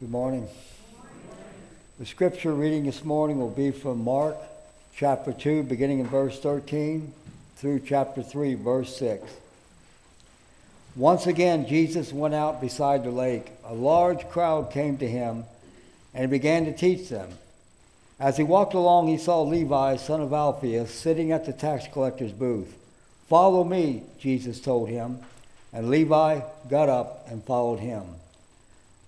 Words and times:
Good 0.00 0.10
morning. 0.10 0.48
The 1.98 2.06
scripture 2.06 2.54
reading 2.54 2.86
this 2.86 3.04
morning 3.04 3.38
will 3.38 3.50
be 3.50 3.70
from 3.70 4.02
Mark 4.02 4.34
chapter 4.96 5.30
2, 5.30 5.64
beginning 5.64 5.98
in 5.98 6.06
verse 6.06 6.40
13, 6.40 7.12
through 7.56 7.80
chapter 7.80 8.22
3, 8.22 8.54
verse 8.54 8.96
6. 8.96 9.22
Once 10.96 11.26
again, 11.26 11.66
Jesus 11.66 12.14
went 12.14 12.32
out 12.32 12.62
beside 12.62 13.04
the 13.04 13.10
lake. 13.10 13.52
A 13.66 13.74
large 13.74 14.26
crowd 14.30 14.70
came 14.70 14.96
to 14.96 15.06
him, 15.06 15.44
and 16.14 16.30
began 16.30 16.64
to 16.64 16.74
teach 16.74 17.10
them. 17.10 17.28
As 18.18 18.38
he 18.38 18.42
walked 18.42 18.72
along, 18.72 19.08
he 19.08 19.18
saw 19.18 19.42
Levi, 19.42 19.96
son 19.96 20.22
of 20.22 20.32
Alphaeus, 20.32 20.90
sitting 20.90 21.30
at 21.30 21.44
the 21.44 21.52
tax 21.52 21.86
collector's 21.92 22.32
booth. 22.32 22.74
Follow 23.28 23.64
me, 23.64 24.04
Jesus 24.18 24.62
told 24.62 24.88
him. 24.88 25.18
And 25.74 25.90
Levi 25.90 26.40
got 26.70 26.88
up 26.88 27.26
and 27.28 27.44
followed 27.44 27.80
him. 27.80 28.04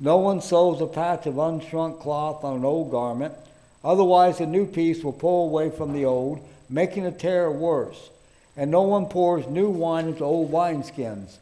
No 0.00 0.18
one 0.18 0.40
sews 0.40 0.80
a 0.80 0.86
patch 0.86 1.26
of 1.26 1.34
unshrunk 1.34 2.00
cloth 2.00 2.44
on 2.44 2.56
an 2.56 2.64
old 2.64 2.90
garment, 2.90 3.34
otherwise 3.84 4.38
the 4.38 4.46
new 4.46 4.66
piece 4.66 5.04
will 5.04 5.12
pull 5.12 5.46
away 5.46 5.70
from 5.70 5.92
the 5.92 6.04
old, 6.04 6.40
making 6.68 7.04
the 7.04 7.12
tear 7.12 7.50
worse. 7.50 8.10
And 8.56 8.70
no 8.70 8.82
one 8.82 9.06
pours 9.06 9.46
new 9.46 9.68
wine 9.68 10.08
into 10.08 10.24
old 10.24 10.50
wineskins, 10.50 11.38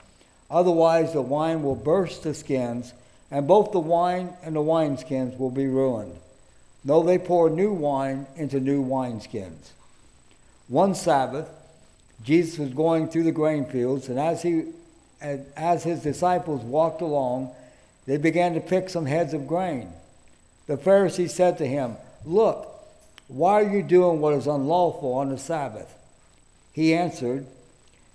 otherwise 0.50 1.12
the 1.12 1.22
wine 1.22 1.62
will 1.62 1.74
burst 1.74 2.22
the 2.22 2.34
skins, 2.34 2.92
and 3.30 3.46
both 3.46 3.72
the 3.72 3.80
wine 3.80 4.34
and 4.42 4.56
the 4.56 4.60
wineskins 4.60 5.38
will 5.38 5.50
be 5.50 5.66
ruined. 5.66 6.16
No, 6.84 7.02
they 7.02 7.18
pour 7.18 7.48
new 7.48 7.72
wine 7.72 8.26
into 8.36 8.60
new 8.60 8.84
wineskins. 8.84 9.70
One 10.68 10.94
Sabbath, 10.94 11.48
Jesus 12.24 12.58
was 12.58 12.70
going 12.70 13.08
through 13.08 13.24
the 13.24 13.32
grain 13.32 13.64
fields, 13.64 14.08
and 14.08 14.18
as 14.18 14.42
he 14.42 14.66
as 15.20 15.84
his 15.84 16.02
disciples 16.02 16.62
walked 16.62 17.00
along, 17.00 17.52
they 18.06 18.16
began 18.16 18.54
to 18.54 18.60
pick 18.60 18.88
some 18.88 19.06
heads 19.06 19.34
of 19.34 19.46
grain. 19.46 19.92
The 20.66 20.76
Pharisees 20.76 21.34
said 21.34 21.58
to 21.58 21.66
him, 21.66 21.96
Look, 22.24 22.68
why 23.28 23.62
are 23.62 23.70
you 23.70 23.82
doing 23.82 24.20
what 24.20 24.34
is 24.34 24.46
unlawful 24.46 25.14
on 25.14 25.30
the 25.30 25.38
Sabbath? 25.38 25.92
He 26.72 26.94
answered, 26.94 27.46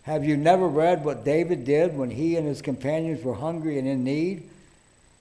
Have 0.04 0.26
you 0.26 0.38
never 0.38 0.68
read 0.68 1.04
what 1.04 1.26
David 1.26 1.66
did 1.66 1.98
when 1.98 2.12
he 2.12 2.36
and 2.36 2.48
his 2.48 2.62
companions 2.62 3.24
were 3.24 3.36
hungry 3.36 3.78
and 3.80 3.88
in 3.88 4.04
need? 4.04 4.50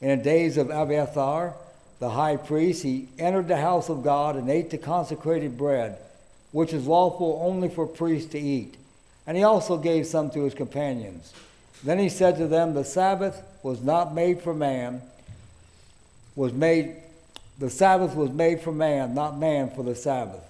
In 0.00 0.18
the 0.18 0.24
days 0.24 0.56
of 0.56 0.70
Abiathar, 0.70 1.54
the 1.98 2.10
high 2.10 2.36
priest, 2.36 2.82
he 2.82 3.08
entered 3.18 3.48
the 3.48 3.56
house 3.56 3.88
of 3.88 4.02
God 4.02 4.36
and 4.36 4.50
ate 4.50 4.70
the 4.70 4.78
consecrated 4.78 5.56
bread, 5.56 5.98
which 6.52 6.72
is 6.72 6.86
lawful 6.86 7.40
only 7.42 7.68
for 7.68 7.86
priests 7.86 8.30
to 8.32 8.38
eat. 8.38 8.76
And 9.26 9.36
he 9.36 9.42
also 9.42 9.78
gave 9.78 10.06
some 10.06 10.30
to 10.30 10.44
his 10.44 10.54
companions. 10.54 11.32
Then 11.84 11.98
he 11.98 12.08
said 12.08 12.36
to 12.38 12.46
them, 12.46 12.74
The 12.74 12.84
Sabbath 12.84 13.42
was 13.62 13.82
not 13.82 14.14
made 14.14 14.40
for 14.40 14.54
man, 14.54 15.02
was 16.34 16.52
made, 16.52 16.96
the 17.58 17.70
Sabbath 17.70 18.14
was 18.14 18.30
made 18.30 18.60
for 18.60 18.72
man, 18.72 19.14
not 19.14 19.38
man 19.38 19.70
for 19.70 19.82
the 19.82 19.94
Sabbath. 19.94 20.42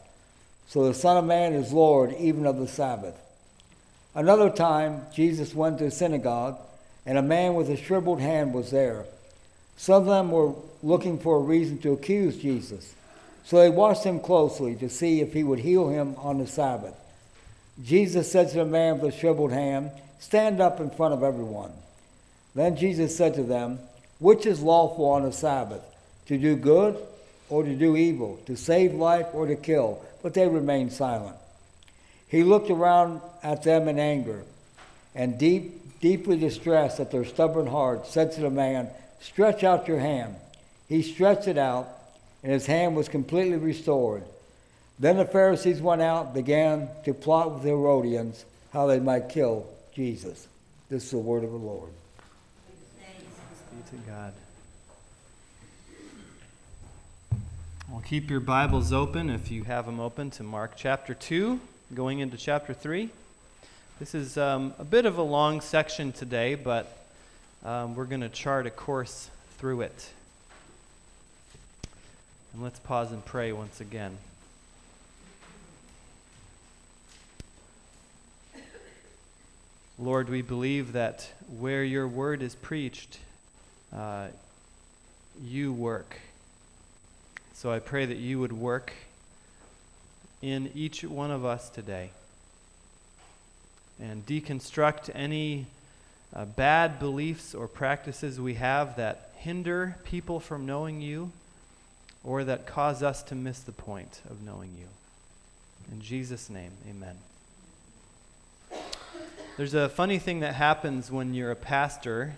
So 0.69 0.87
the 0.87 0.95
Son 0.95 1.17
of 1.17 1.25
Man 1.25 1.53
is 1.53 1.73
Lord 1.73 2.15
even 2.19 2.47
of 2.47 2.59
the 2.59 2.67
Sabbath. 2.67 3.15
Another 4.15 4.51
time, 4.51 5.07
Jesus 5.13 5.55
went 5.55 5.79
to 5.79 5.87
a 5.87 5.91
synagogue, 5.91 6.59
and 7.05 7.19
a 7.19 7.23
man 7.23 7.55
with 7.55 7.71
a 7.71 7.77
shriveled 7.77 8.21
hand 8.21 8.53
was 8.53 8.71
there. 8.71 9.05
Some 9.77 10.03
of 10.03 10.09
them 10.09 10.31
were 10.31 10.55
looking 10.83 11.19
for 11.19 11.37
a 11.37 11.41
reason 11.41 11.79
to 11.79 11.93
accuse 11.93 12.37
Jesus. 12.39 12.95
So 13.45 13.59
they 13.59 13.71
watched 13.71 14.05
him 14.05 14.19
closely 14.19 14.75
to 14.77 14.89
see 14.89 15.21
if 15.21 15.33
he 15.33 15.45
would 15.45 15.61
heal 15.61 15.89
him 15.89 16.17
on 16.19 16.39
the 16.39 16.47
Sabbath. 16.47 16.95
Jesus 17.83 18.31
said 18.31 18.49
to 18.51 18.59
the 18.59 18.65
man 18.65 18.99
with 18.99 19.13
the 19.13 19.19
shriveled 19.19 19.53
hand, 19.53 19.91
Stand 20.19 20.61
up 20.61 20.81
in 20.81 20.91
front 20.91 21.15
of 21.15 21.23
everyone. 21.23 21.73
Then 22.55 22.77
Jesus 22.77 23.15
said 23.15 23.35
to 23.35 23.43
them, 23.43 23.79
Which 24.19 24.47
is 24.47 24.63
lawful 24.63 25.05
on 25.07 25.23
the 25.23 25.33
Sabbath, 25.33 25.83
to 26.27 26.39
do 26.39 26.57
good 26.57 26.97
or 27.49 27.63
to 27.63 27.75
do 27.75 27.97
evil, 27.97 28.41
to 28.47 28.57
save 28.57 28.95
life 28.95 29.27
or 29.35 29.47
to 29.47 29.57
kill? 29.57 30.03
But 30.23 30.35
they 30.35 30.49
remained 30.49 30.93
silent. 30.93 31.37
He 32.29 32.43
looked 32.43 32.71
around 32.71 33.21
at 33.43 33.63
them 33.63 33.89
in 33.89 33.99
anger, 33.99 34.43
and 35.15 35.39
deep, 35.39 36.01
deeply 36.01 36.39
distressed 36.39 36.99
at 36.99 37.11
their 37.11 37.25
stubborn 37.25 37.67
hearts, 37.67 38.11
said 38.11 38.33
to 38.33 38.41
the 38.41 38.51
man, 38.51 38.89
Stretch 39.21 39.65
out 39.65 39.87
your 39.87 40.01
hand. 40.01 40.37
He 40.89 41.03
stretched 41.03 41.49
it 41.49 41.59
out, 41.59 41.89
and 42.43 42.53
his 42.53 42.67
hand 42.67 42.97
was 42.97 43.09
completely 43.09 43.59
restored. 43.59 44.25
Then 44.99 45.19
the 45.19 45.27
Pharisees 45.27 45.81
went 45.83 46.01
out 46.01 46.27
and 46.27 46.35
began 46.35 46.89
to 47.05 47.13
plot 47.13 47.53
with 47.53 47.63
the 47.63 47.69
Herodians 47.69 48.45
how 48.73 48.87
they 48.87 48.99
might 48.99 49.29
kill 49.29 49.67
Jesus. 49.95 50.49
This 50.89 51.05
is 51.05 51.11
the 51.11 51.19
word 51.19 51.45
of 51.45 51.51
the 51.51 51.57
Lord. 51.57 51.91
Thanks 52.99 53.91
be 53.91 53.97
to 53.97 54.03
God. 54.11 54.33
Well, 57.91 58.03
keep 58.05 58.31
your 58.31 58.41
Bibles 58.41 58.93
open 58.93 59.29
if 59.31 59.51
you 59.51 59.65
have 59.65 59.87
them 59.87 60.01
open 60.01 60.31
to 60.33 60.43
Mark 60.43 60.73
chapter 60.77 61.13
2, 61.13 61.61
going 61.95 62.21
into 62.21 62.37
chapter 62.37 62.73
3. 62.73 63.11
This 63.99 64.15
is 64.15 64.37
um, 64.39 64.75
a 64.79 64.85
bit 64.85 65.07
of 65.07 65.19
a 65.19 65.23
long 65.23 65.61
section 65.61 66.13
today, 66.13 66.55
but 66.55 67.07
um, 67.65 67.95
we're 67.95 68.05
going 68.05 68.23
to 68.23 68.29
chart 68.29 68.67
a 68.67 68.71
course 68.71 69.31
through 69.59 69.83
it. 69.83 70.11
And 72.55 72.63
let's 72.63 72.79
pause 72.79 73.13
and 73.13 73.25
pray 73.25 73.53
once 73.53 73.81
again. 73.81 74.17
Lord, 79.99 80.29
we 80.29 80.43
believe 80.43 80.93
that 80.93 81.33
where 81.59 81.83
your 81.83 82.07
word 82.07 82.43
is 82.43 82.55
preached, 82.55 83.19
uh, 83.95 84.27
you 85.43 85.73
work. 85.73 86.19
So 87.55 87.73
I 87.73 87.79
pray 87.79 88.05
that 88.05 88.19
you 88.19 88.39
would 88.39 88.53
work 88.53 88.93
in 90.43 90.71
each 90.75 91.03
one 91.03 91.31
of 91.31 91.47
us 91.47 91.71
today 91.71 92.11
and 93.99 94.27
deconstruct 94.27 95.11
any 95.15 95.67
uh, 96.35 96.45
bad 96.45 96.99
beliefs 96.99 97.55
or 97.55 97.67
practices 97.67 98.39
we 98.39 98.55
have 98.55 98.97
that 98.97 99.31
hinder 99.39 99.97
people 100.05 100.41
from 100.41 100.67
knowing 100.67 101.01
you 101.01 101.33
or 102.23 102.45
that 102.45 102.67
cause 102.67 103.03
us 103.03 103.23
to 103.23 103.35
miss 103.35 103.61
the 103.61 103.73
point 103.73 104.21
of 104.29 104.43
knowing 104.43 104.75
you. 104.79 104.87
In 105.91 106.03
Jesus' 106.03 106.51
name, 106.51 106.73
amen. 106.87 107.17
There's 109.57 109.73
a 109.73 109.89
funny 109.89 110.19
thing 110.19 110.41
that 110.41 110.55
happens 110.55 111.11
when 111.11 111.33
you're 111.33 111.51
a 111.51 111.57
pastor. 111.57 112.35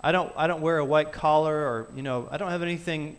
I 0.00 0.10
don't, 0.10 0.32
I 0.36 0.48
don't 0.48 0.62
wear 0.62 0.78
a 0.78 0.84
white 0.84 1.12
collar 1.12 1.54
or, 1.54 1.86
you 1.94 2.02
know, 2.02 2.28
I 2.28 2.38
don't 2.38 2.50
have 2.50 2.62
anything 2.62 3.16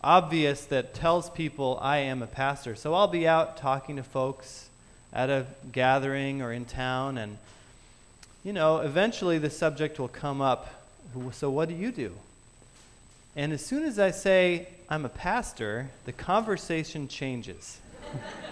obvious 0.00 0.66
that 0.66 0.94
tells 0.94 1.28
people 1.28 1.76
I 1.82 1.98
am 1.98 2.22
a 2.22 2.28
pastor. 2.28 2.76
So 2.76 2.94
I'll 2.94 3.08
be 3.08 3.26
out 3.26 3.56
talking 3.56 3.96
to 3.96 4.04
folks 4.04 4.68
at 5.12 5.28
a 5.28 5.44
gathering 5.72 6.40
or 6.40 6.52
in 6.52 6.64
town, 6.64 7.18
and, 7.18 7.36
you 8.44 8.52
know, 8.52 8.78
eventually 8.78 9.38
the 9.38 9.50
subject 9.50 9.98
will 9.98 10.06
come 10.06 10.40
up. 10.40 10.84
So 11.32 11.50
what 11.50 11.68
do 11.68 11.74
you 11.74 11.90
do? 11.90 12.12
And 13.34 13.52
as 13.52 13.66
soon 13.66 13.82
as 13.82 13.98
I 13.98 14.12
say 14.12 14.68
I'm 14.88 15.04
a 15.04 15.08
pastor, 15.08 15.90
the 16.04 16.12
conversation 16.12 17.08
changes. 17.08 17.80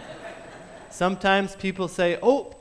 Sometimes 0.90 1.54
people 1.54 1.86
say, 1.86 2.18
Oh, 2.20 2.56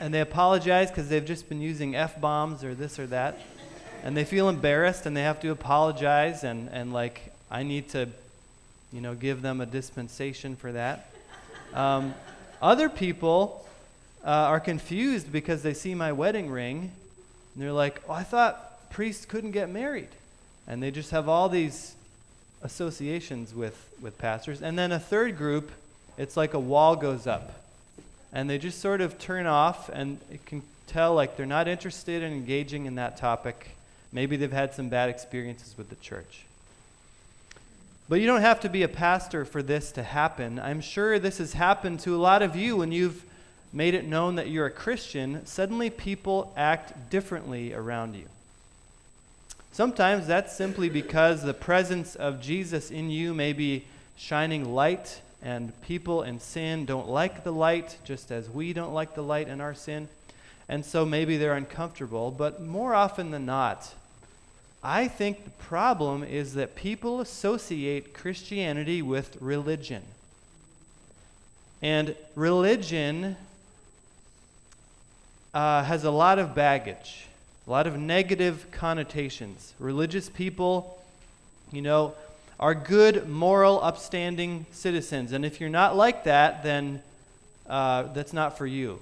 and 0.00 0.12
they 0.12 0.20
apologize 0.20 0.88
because 0.90 1.08
they've 1.08 1.24
just 1.24 1.48
been 1.48 1.60
using 1.60 1.94
F 1.94 2.20
bombs 2.20 2.64
or 2.64 2.74
this 2.74 2.98
or 2.98 3.06
that. 3.08 3.38
And 4.02 4.16
they 4.16 4.24
feel 4.24 4.48
embarrassed 4.48 5.04
and 5.04 5.14
they 5.14 5.22
have 5.22 5.40
to 5.40 5.50
apologize 5.50 6.42
and, 6.42 6.70
and 6.70 6.92
like, 6.92 7.34
I 7.50 7.62
need 7.62 7.90
to 7.90 8.08
you 8.92 9.00
know, 9.00 9.14
give 9.14 9.42
them 9.42 9.60
a 9.60 9.66
dispensation 9.66 10.56
for 10.56 10.72
that. 10.72 11.10
Um, 11.74 12.14
other 12.62 12.88
people 12.88 13.66
uh, 14.24 14.30
are 14.30 14.58
confused 14.58 15.30
because 15.30 15.62
they 15.62 15.74
see 15.74 15.94
my 15.94 16.12
wedding 16.12 16.50
ring 16.50 16.90
and 17.54 17.62
they're 17.62 17.72
like, 17.72 18.02
oh, 18.08 18.14
I 18.14 18.22
thought 18.22 18.90
priests 18.90 19.26
couldn't 19.26 19.52
get 19.52 19.68
married. 19.68 20.08
And 20.66 20.82
they 20.82 20.90
just 20.90 21.10
have 21.10 21.28
all 21.28 21.48
these 21.48 21.94
associations 22.62 23.54
with, 23.54 23.88
with 24.00 24.16
pastors. 24.18 24.62
And 24.62 24.78
then 24.78 24.92
a 24.92 24.98
third 24.98 25.36
group, 25.36 25.70
it's 26.16 26.36
like 26.36 26.54
a 26.54 26.58
wall 26.58 26.96
goes 26.96 27.26
up. 27.26 27.52
And 28.32 28.48
they 28.48 28.58
just 28.58 28.80
sort 28.80 29.00
of 29.00 29.18
turn 29.18 29.46
off, 29.46 29.88
and 29.88 30.18
it 30.30 30.44
can 30.46 30.62
tell 30.86 31.14
like 31.14 31.36
they're 31.36 31.46
not 31.46 31.68
interested 31.68 32.22
in 32.22 32.32
engaging 32.32 32.86
in 32.86 32.96
that 32.96 33.16
topic. 33.16 33.76
Maybe 34.12 34.36
they've 34.36 34.52
had 34.52 34.74
some 34.74 34.88
bad 34.88 35.08
experiences 35.08 35.74
with 35.76 35.88
the 35.88 35.96
church. 35.96 36.44
But 38.08 38.20
you 38.20 38.26
don't 38.26 38.40
have 38.40 38.60
to 38.60 38.68
be 38.68 38.82
a 38.82 38.88
pastor 38.88 39.44
for 39.44 39.62
this 39.62 39.92
to 39.92 40.02
happen. 40.02 40.58
I'm 40.58 40.80
sure 40.80 41.18
this 41.18 41.38
has 41.38 41.52
happened 41.52 42.00
to 42.00 42.16
a 42.16 42.18
lot 42.18 42.42
of 42.42 42.56
you 42.56 42.76
when 42.76 42.90
you've 42.90 43.24
made 43.72 43.94
it 43.94 44.04
known 44.04 44.34
that 44.34 44.48
you're 44.48 44.66
a 44.66 44.70
Christian. 44.70 45.46
Suddenly 45.46 45.90
people 45.90 46.52
act 46.56 47.08
differently 47.08 47.72
around 47.72 48.16
you. 48.16 48.24
Sometimes 49.70 50.26
that's 50.26 50.56
simply 50.56 50.88
because 50.88 51.42
the 51.42 51.54
presence 51.54 52.16
of 52.16 52.40
Jesus 52.40 52.90
in 52.90 53.10
you 53.10 53.32
may 53.32 53.52
be 53.52 53.84
shining 54.16 54.74
light, 54.74 55.20
and 55.42 55.78
people 55.82 56.22
in 56.22 56.40
sin 56.40 56.84
don't 56.84 57.08
like 57.08 57.44
the 57.44 57.52
light, 57.52 57.96
just 58.04 58.30
as 58.30 58.48
we 58.48 58.72
don't 58.72 58.92
like 58.92 59.14
the 59.14 59.22
light 59.22 59.48
in 59.48 59.60
our 59.60 59.74
sin. 59.74 60.08
And 60.68 60.84
so 60.84 61.04
maybe 61.04 61.36
they're 61.36 61.56
uncomfortable. 61.56 62.30
But 62.30 62.62
more 62.62 62.94
often 62.94 63.30
than 63.30 63.46
not, 63.46 63.94
I 64.82 65.08
think 65.08 65.44
the 65.44 65.50
problem 65.50 66.22
is 66.22 66.54
that 66.54 66.74
people 66.74 67.20
associate 67.20 68.14
Christianity 68.14 69.02
with 69.02 69.36
religion. 69.40 70.02
And 71.82 72.14
religion 72.34 73.36
uh, 75.52 75.82
has 75.84 76.04
a 76.04 76.10
lot 76.10 76.38
of 76.38 76.54
baggage 76.54 77.26
a 77.66 77.70
lot 77.70 77.86
of 77.86 77.96
negative 77.96 78.66
connotations. 78.72 79.74
Religious 79.78 80.28
people, 80.28 81.00
you 81.70 81.80
know, 81.80 82.14
are 82.60 82.74
good, 82.74 83.26
moral, 83.26 83.82
upstanding 83.82 84.66
citizens. 84.70 85.32
And 85.32 85.46
if 85.46 85.60
you're 85.60 85.70
not 85.70 85.96
like 85.96 86.24
that, 86.24 86.62
then 86.62 87.02
uh, 87.66 88.04
that's 88.12 88.34
not 88.34 88.58
for 88.58 88.66
you. 88.66 89.00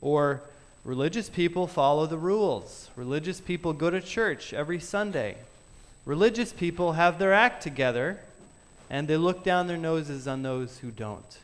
Or 0.00 0.42
religious 0.84 1.30
people 1.30 1.68
follow 1.68 2.06
the 2.06 2.18
rules. 2.18 2.90
Religious 2.96 3.40
people 3.40 3.72
go 3.72 3.90
to 3.90 4.00
church 4.00 4.52
every 4.52 4.80
Sunday. 4.80 5.36
Religious 6.04 6.52
people 6.52 6.94
have 6.94 7.20
their 7.20 7.32
act 7.32 7.62
together 7.62 8.18
and 8.90 9.06
they 9.06 9.16
look 9.16 9.44
down 9.44 9.68
their 9.68 9.76
noses 9.76 10.26
on 10.26 10.42
those 10.42 10.78
who 10.78 10.90
don't. 10.90 11.38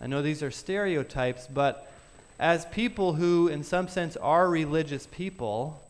I 0.00 0.08
know 0.08 0.22
these 0.22 0.42
are 0.42 0.50
stereotypes, 0.50 1.46
but 1.52 1.90
as 2.38 2.66
people 2.66 3.14
who, 3.14 3.48
in 3.48 3.62
some 3.62 3.88
sense, 3.88 4.16
are 4.16 4.48
religious 4.48 5.06
people, 5.06 5.80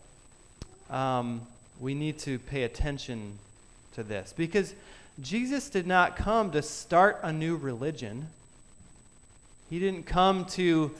um, 0.90 1.46
we 1.80 1.94
need 1.94 2.18
to 2.20 2.38
pay 2.38 2.64
attention 2.64 3.38
to 3.94 4.02
this. 4.02 4.34
Because 4.36 4.74
Jesus 5.20 5.68
did 5.68 5.86
not 5.86 6.16
come 6.16 6.50
to 6.52 6.62
start 6.62 7.20
a 7.22 7.32
new 7.32 7.56
religion, 7.56 8.28
He 9.68 9.78
didn't 9.78 10.04
come 10.04 10.44
to 10.46 10.94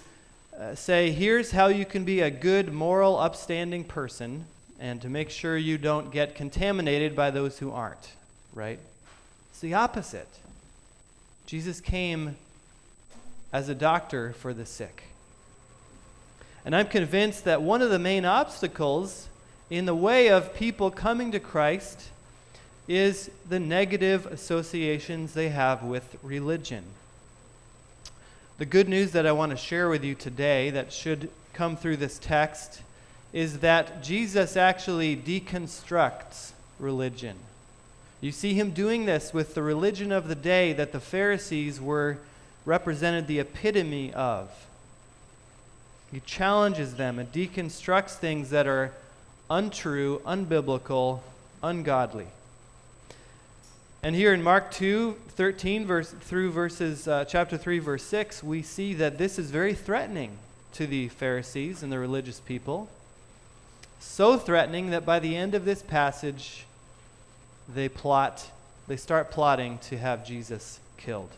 uh, 0.58 0.74
say, 0.74 1.12
here's 1.12 1.52
how 1.52 1.68
you 1.68 1.84
can 1.84 2.04
be 2.04 2.20
a 2.20 2.30
good, 2.30 2.72
moral, 2.72 3.16
upstanding 3.16 3.84
person, 3.84 4.44
and 4.80 5.00
to 5.00 5.08
make 5.08 5.30
sure 5.30 5.56
you 5.56 5.78
don't 5.78 6.10
get 6.10 6.34
contaminated 6.34 7.14
by 7.14 7.30
those 7.30 7.58
who 7.58 7.70
aren't, 7.70 8.12
right? 8.54 8.80
It's 9.50 9.60
the 9.60 9.74
opposite. 9.74 10.28
Jesus 11.46 11.80
came 11.80 12.36
as 13.52 13.68
a 13.68 13.74
doctor 13.74 14.32
for 14.32 14.52
the 14.52 14.66
sick. 14.66 15.04
And 16.64 16.74
I'm 16.74 16.88
convinced 16.88 17.44
that 17.44 17.62
one 17.62 17.80
of 17.80 17.90
the 17.90 17.98
main 17.98 18.24
obstacles 18.24 19.28
in 19.70 19.86
the 19.86 19.94
way 19.94 20.28
of 20.28 20.54
people 20.54 20.90
coming 20.90 21.32
to 21.32 21.40
Christ 21.40 22.08
is 22.88 23.30
the 23.48 23.60
negative 23.60 24.26
associations 24.26 25.34
they 25.34 25.50
have 25.50 25.82
with 25.82 26.16
religion. 26.22 26.82
The 28.56 28.66
good 28.66 28.88
news 28.88 29.12
that 29.12 29.26
I 29.26 29.32
want 29.32 29.50
to 29.50 29.56
share 29.56 29.88
with 29.88 30.02
you 30.02 30.14
today, 30.14 30.70
that 30.70 30.92
should 30.92 31.30
come 31.52 31.76
through 31.76 31.98
this 31.98 32.18
text, 32.18 32.80
is 33.32 33.58
that 33.58 34.02
Jesus 34.02 34.56
actually 34.56 35.14
deconstructs 35.16 36.52
religion. 36.78 37.36
You 38.20 38.32
see 38.32 38.54
him 38.54 38.70
doing 38.70 39.04
this 39.04 39.32
with 39.32 39.54
the 39.54 39.62
religion 39.62 40.10
of 40.10 40.26
the 40.26 40.34
day 40.34 40.72
that 40.72 40.92
the 40.92 40.98
Pharisees 40.98 41.80
were 41.80 42.18
represented 42.64 43.26
the 43.26 43.38
epitome 43.38 44.12
of. 44.14 44.50
He 46.10 46.20
challenges 46.20 46.94
them 46.94 47.18
and 47.18 47.30
deconstructs 47.30 48.16
things 48.16 48.50
that 48.50 48.66
are 48.66 48.92
untrue, 49.50 50.20
unbiblical, 50.26 51.20
ungodly. 51.62 52.26
And 54.00 54.14
here 54.14 54.32
in 54.32 54.44
Mark 54.44 54.70
2, 54.70 55.16
13 55.30 55.84
verse, 55.84 56.10
through 56.12 56.52
verses, 56.52 57.08
uh, 57.08 57.24
chapter 57.24 57.56
3, 57.56 57.80
verse 57.80 58.04
6, 58.04 58.44
we 58.44 58.62
see 58.62 58.94
that 58.94 59.18
this 59.18 59.40
is 59.40 59.50
very 59.50 59.74
threatening 59.74 60.38
to 60.74 60.86
the 60.86 61.08
Pharisees 61.08 61.82
and 61.82 61.90
the 61.90 61.98
religious 61.98 62.38
people. 62.38 62.88
So 63.98 64.36
threatening 64.36 64.90
that 64.90 65.04
by 65.04 65.18
the 65.18 65.34
end 65.34 65.56
of 65.56 65.64
this 65.64 65.82
passage, 65.82 66.64
they 67.68 67.88
plot, 67.88 68.52
they 68.86 68.96
start 68.96 69.32
plotting 69.32 69.78
to 69.78 69.98
have 69.98 70.24
Jesus 70.24 70.78
killed. 70.96 71.30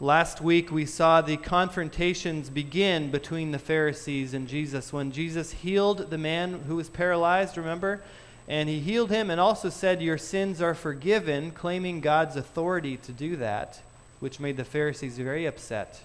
Last 0.00 0.40
week, 0.40 0.72
we 0.72 0.86
saw 0.86 1.20
the 1.20 1.36
confrontations 1.36 2.50
begin 2.50 3.12
between 3.12 3.52
the 3.52 3.60
Pharisees 3.60 4.34
and 4.34 4.48
Jesus 4.48 4.92
when 4.92 5.12
Jesus 5.12 5.52
healed 5.52 6.10
the 6.10 6.18
man 6.18 6.64
who 6.66 6.74
was 6.74 6.88
paralyzed, 6.88 7.56
remember? 7.56 8.02
And 8.48 8.68
he 8.68 8.80
healed 8.80 9.10
him 9.10 9.30
and 9.30 9.40
also 9.40 9.68
said, 9.70 10.02
Your 10.02 10.18
sins 10.18 10.60
are 10.60 10.74
forgiven, 10.74 11.52
claiming 11.52 12.00
God's 12.00 12.36
authority 12.36 12.96
to 12.98 13.12
do 13.12 13.36
that, 13.36 13.80
which 14.20 14.40
made 14.40 14.56
the 14.56 14.64
Pharisees 14.64 15.18
very 15.18 15.46
upset. 15.46 16.02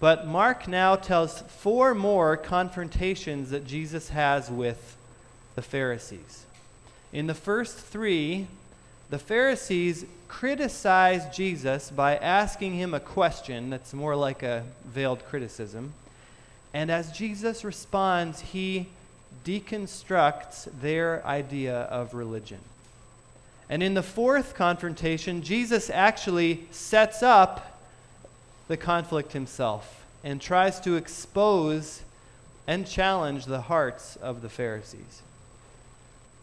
But 0.00 0.26
Mark 0.26 0.66
now 0.66 0.96
tells 0.96 1.42
four 1.42 1.94
more 1.94 2.36
confrontations 2.36 3.50
that 3.50 3.66
Jesus 3.66 4.08
has 4.10 4.50
with 4.50 4.96
the 5.54 5.62
Pharisees. 5.62 6.46
In 7.12 7.26
the 7.26 7.34
first 7.34 7.76
three, 7.78 8.48
the 9.10 9.18
Pharisees 9.18 10.04
criticize 10.26 11.34
Jesus 11.34 11.90
by 11.90 12.16
asking 12.16 12.74
him 12.74 12.92
a 12.92 13.00
question 13.00 13.70
that's 13.70 13.94
more 13.94 14.16
like 14.16 14.42
a 14.42 14.64
veiled 14.84 15.24
criticism. 15.26 15.94
And 16.72 16.90
as 16.90 17.12
Jesus 17.12 17.62
responds, 17.64 18.40
he 18.40 18.88
deconstructs 19.44 20.68
their 20.80 21.24
idea 21.26 21.82
of 21.82 22.14
religion. 22.14 22.58
And 23.68 23.82
in 23.82 23.94
the 23.94 24.02
fourth 24.02 24.54
confrontation, 24.54 25.42
Jesus 25.42 25.90
actually 25.90 26.66
sets 26.70 27.22
up 27.22 27.80
the 28.68 28.76
conflict 28.76 29.32
himself 29.32 30.04
and 30.22 30.40
tries 30.40 30.80
to 30.80 30.96
expose 30.96 32.02
and 32.66 32.86
challenge 32.86 33.44
the 33.44 33.60
hearts 33.60 34.16
of 34.16 34.42
the 34.42 34.48
Pharisees. 34.48 35.22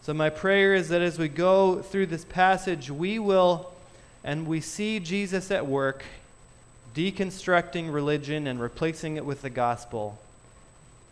So, 0.04 0.14
my 0.14 0.30
prayer 0.30 0.74
is 0.74 0.90
that 0.90 1.02
as 1.02 1.20
we 1.20 1.28
go 1.28 1.82
through 1.82 2.08
this 2.08 2.26
passage, 2.26 2.90
we 2.90 3.20
will, 3.20 3.72
and 4.24 4.48
we 4.48 4.62
see 4.62 5.00
Jesus 5.00 5.52
at 5.52 5.66
work, 5.66 6.04
deconstructing 6.96 7.94
religion 7.94 8.48
and 8.48 8.60
replacing 8.60 9.18
it 9.18 9.26
with 9.26 9.42
the 9.42 9.50
gospel, 9.50 10.18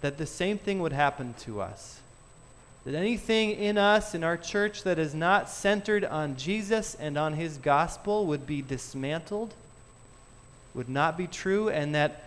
that 0.01 0.18
the 0.18 0.25
same 0.25 0.58
thing 0.58 0.79
would 0.79 0.94
happen 0.94 1.34
to 1.39 1.62
us. 1.62 2.00
That 2.86 2.96
anything 2.96 3.51
in 3.51 3.77
us, 3.77 4.15
in 4.15 4.24
our 4.24 4.38
church, 4.38 4.84
that 4.84 4.98
is 4.98 5.13
not 5.13 5.50
centered 5.50 6.06
on 6.06 6.38
Jesus 6.38 6.96
and 6.96 7.18
on 7.18 7.34
his 7.34 7.58
gospel 7.58 8.25
would 8.27 8.48
be 8.48 8.62
dismantled, 8.62 9.53
would 10.74 10.89
not 10.89 11.18
be 11.18 11.27
true, 11.27 11.70
and 11.70 11.94
that 11.94 12.24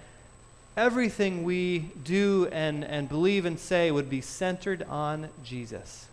everything 0.76 1.44
we 1.44 1.90
do 2.04 2.48
and, 2.52 2.84
and 2.84 3.08
believe 3.08 3.44
and 3.46 3.58
say 3.58 3.90
would 3.90 4.10
be 4.10 4.20
centered 4.20 4.82
on 4.84 5.28
Jesus. 5.44 6.06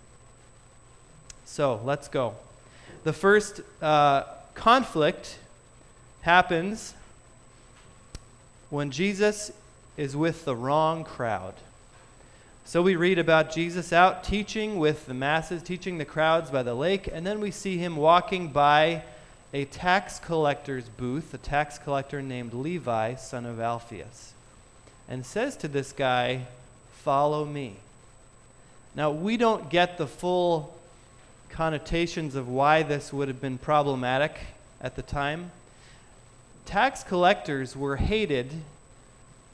So 1.45 1.81
let's 1.83 2.07
go. 2.07 2.35
The 3.03 3.13
first 3.13 3.61
uh, 3.81 4.23
conflict 4.53 5.39
happens 6.21 6.93
when 8.69 8.91
Jesus 8.91 9.51
is 9.99 10.15
with 10.15 10.45
the 10.45 10.55
wrong 10.55 11.03
crowd. 11.03 11.53
So 12.63 12.81
we 12.81 12.95
read 12.95 13.19
about 13.19 13.51
Jesus 13.53 13.91
out 13.91 14.23
teaching 14.23 14.79
with 14.79 15.05
the 15.07 15.13
masses, 15.13 15.61
teaching 15.61 15.97
the 15.97 16.05
crowds 16.05 16.49
by 16.49 16.63
the 16.63 16.73
lake, 16.73 17.09
and 17.11 17.27
then 17.27 17.41
we 17.41 17.51
see 17.51 17.77
him 17.77 17.97
walking 17.97 18.47
by 18.47 19.03
a 19.53 19.65
tax 19.65 20.17
collector's 20.17 20.87
booth, 20.87 21.33
a 21.33 21.37
tax 21.37 21.77
collector 21.77 22.21
named 22.21 22.53
Levi, 22.53 23.15
son 23.15 23.45
of 23.45 23.59
Alphaeus, 23.59 24.31
and 25.09 25.25
says 25.25 25.57
to 25.57 25.67
this 25.67 25.91
guy, 25.91 26.45
Follow 27.03 27.43
me. 27.43 27.75
Now, 28.95 29.11
we 29.11 29.35
don't 29.35 29.69
get 29.69 29.97
the 29.97 30.07
full 30.07 30.77
connotations 31.49 32.35
of 32.35 32.47
why 32.47 32.83
this 32.83 33.11
would 33.11 33.27
have 33.27 33.41
been 33.41 33.57
problematic 33.57 34.37
at 34.79 34.95
the 34.95 35.01
time. 35.01 35.51
Tax 36.65 37.03
collectors 37.03 37.75
were 37.75 37.97
hated 37.97 38.53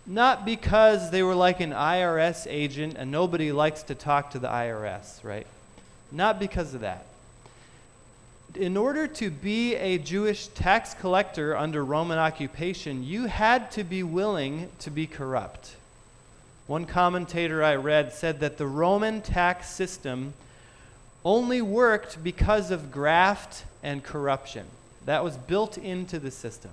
not 0.06 0.46
because 0.46 1.10
they 1.10 1.24
were 1.24 1.36
like 1.36 1.60
an 1.60 1.72
IRS 1.72 2.46
agent 2.50 2.96
and 2.98 3.12
nobody 3.12 3.52
likes 3.52 3.84
to 3.84 3.96
talk 3.96 4.32
to 4.32 4.40
the 4.40 4.48
IRS, 4.48 5.24
right? 5.24 5.48
Not 6.12 6.40
because 6.40 6.74
of 6.74 6.82
that. 6.82 7.06
In 8.54 8.78
order 8.78 9.08
to 9.08 9.30
be 9.30 9.76
a 9.76 9.98
Jewish 9.98 10.48
tax 10.48 10.94
collector 10.94 11.58
under 11.58 11.84
Roman 11.84 12.18
occupation, 12.18 13.04
you 13.04 13.26
had 13.26 13.72
to 13.72 13.84
be 13.84 14.04
willing 14.04 14.70
to 14.80 14.90
be 14.90 15.08
corrupt. 15.08 15.76
One 16.68 16.86
commentator 16.86 17.64
I 17.64 17.76
read 17.76 18.14
said 18.14 18.40
that 18.40 18.58
the 18.58 18.68
Roman 18.68 19.22
tax 19.22 19.70
system 19.70 20.34
only 21.24 21.62
worked 21.62 22.24
because 22.24 22.72
of 22.72 22.92
graft 22.92 23.66
and 23.84 24.04
corruption. 24.04 24.66
That 25.06 25.24
was 25.24 25.38
built 25.38 25.78
into 25.78 26.20
the 26.20 26.32
system. 26.32 26.72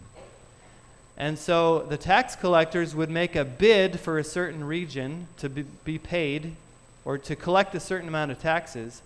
And 1.22 1.38
so 1.38 1.86
the 1.88 1.96
tax 1.96 2.34
collectors 2.34 2.96
would 2.96 3.08
make 3.08 3.36
a 3.36 3.44
bid 3.44 4.00
for 4.00 4.18
a 4.18 4.24
certain 4.24 4.64
region 4.64 5.28
to 5.36 5.48
be, 5.48 5.62
be, 5.62 5.96
paid 5.96 6.56
or 7.04 7.16
to 7.16 7.36
collect 7.36 7.76
a 7.76 7.78
certain 7.78 8.08
amount 8.08 8.32
of 8.32 8.40
taxes. 8.40 9.02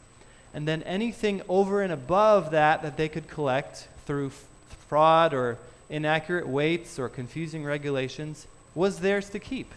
And 0.54 0.66
then 0.66 0.82
anything 0.85 1.42
over 1.46 1.82
and 1.82 1.92
above 1.92 2.52
that 2.52 2.80
that 2.80 2.96
they 2.96 3.11
could 3.11 3.28
collect 3.28 3.88
through 4.06 4.28
f- 4.28 4.44
fraud 4.88 5.35
or 5.35 5.58
inaccurate 5.90 6.49
weights 6.49 6.99
or 6.99 7.11
confusing 7.11 7.62
regulations 7.66 8.46
was 8.75 9.00
theirs 9.00 9.28
to 9.28 9.38
keep. 9.38 9.70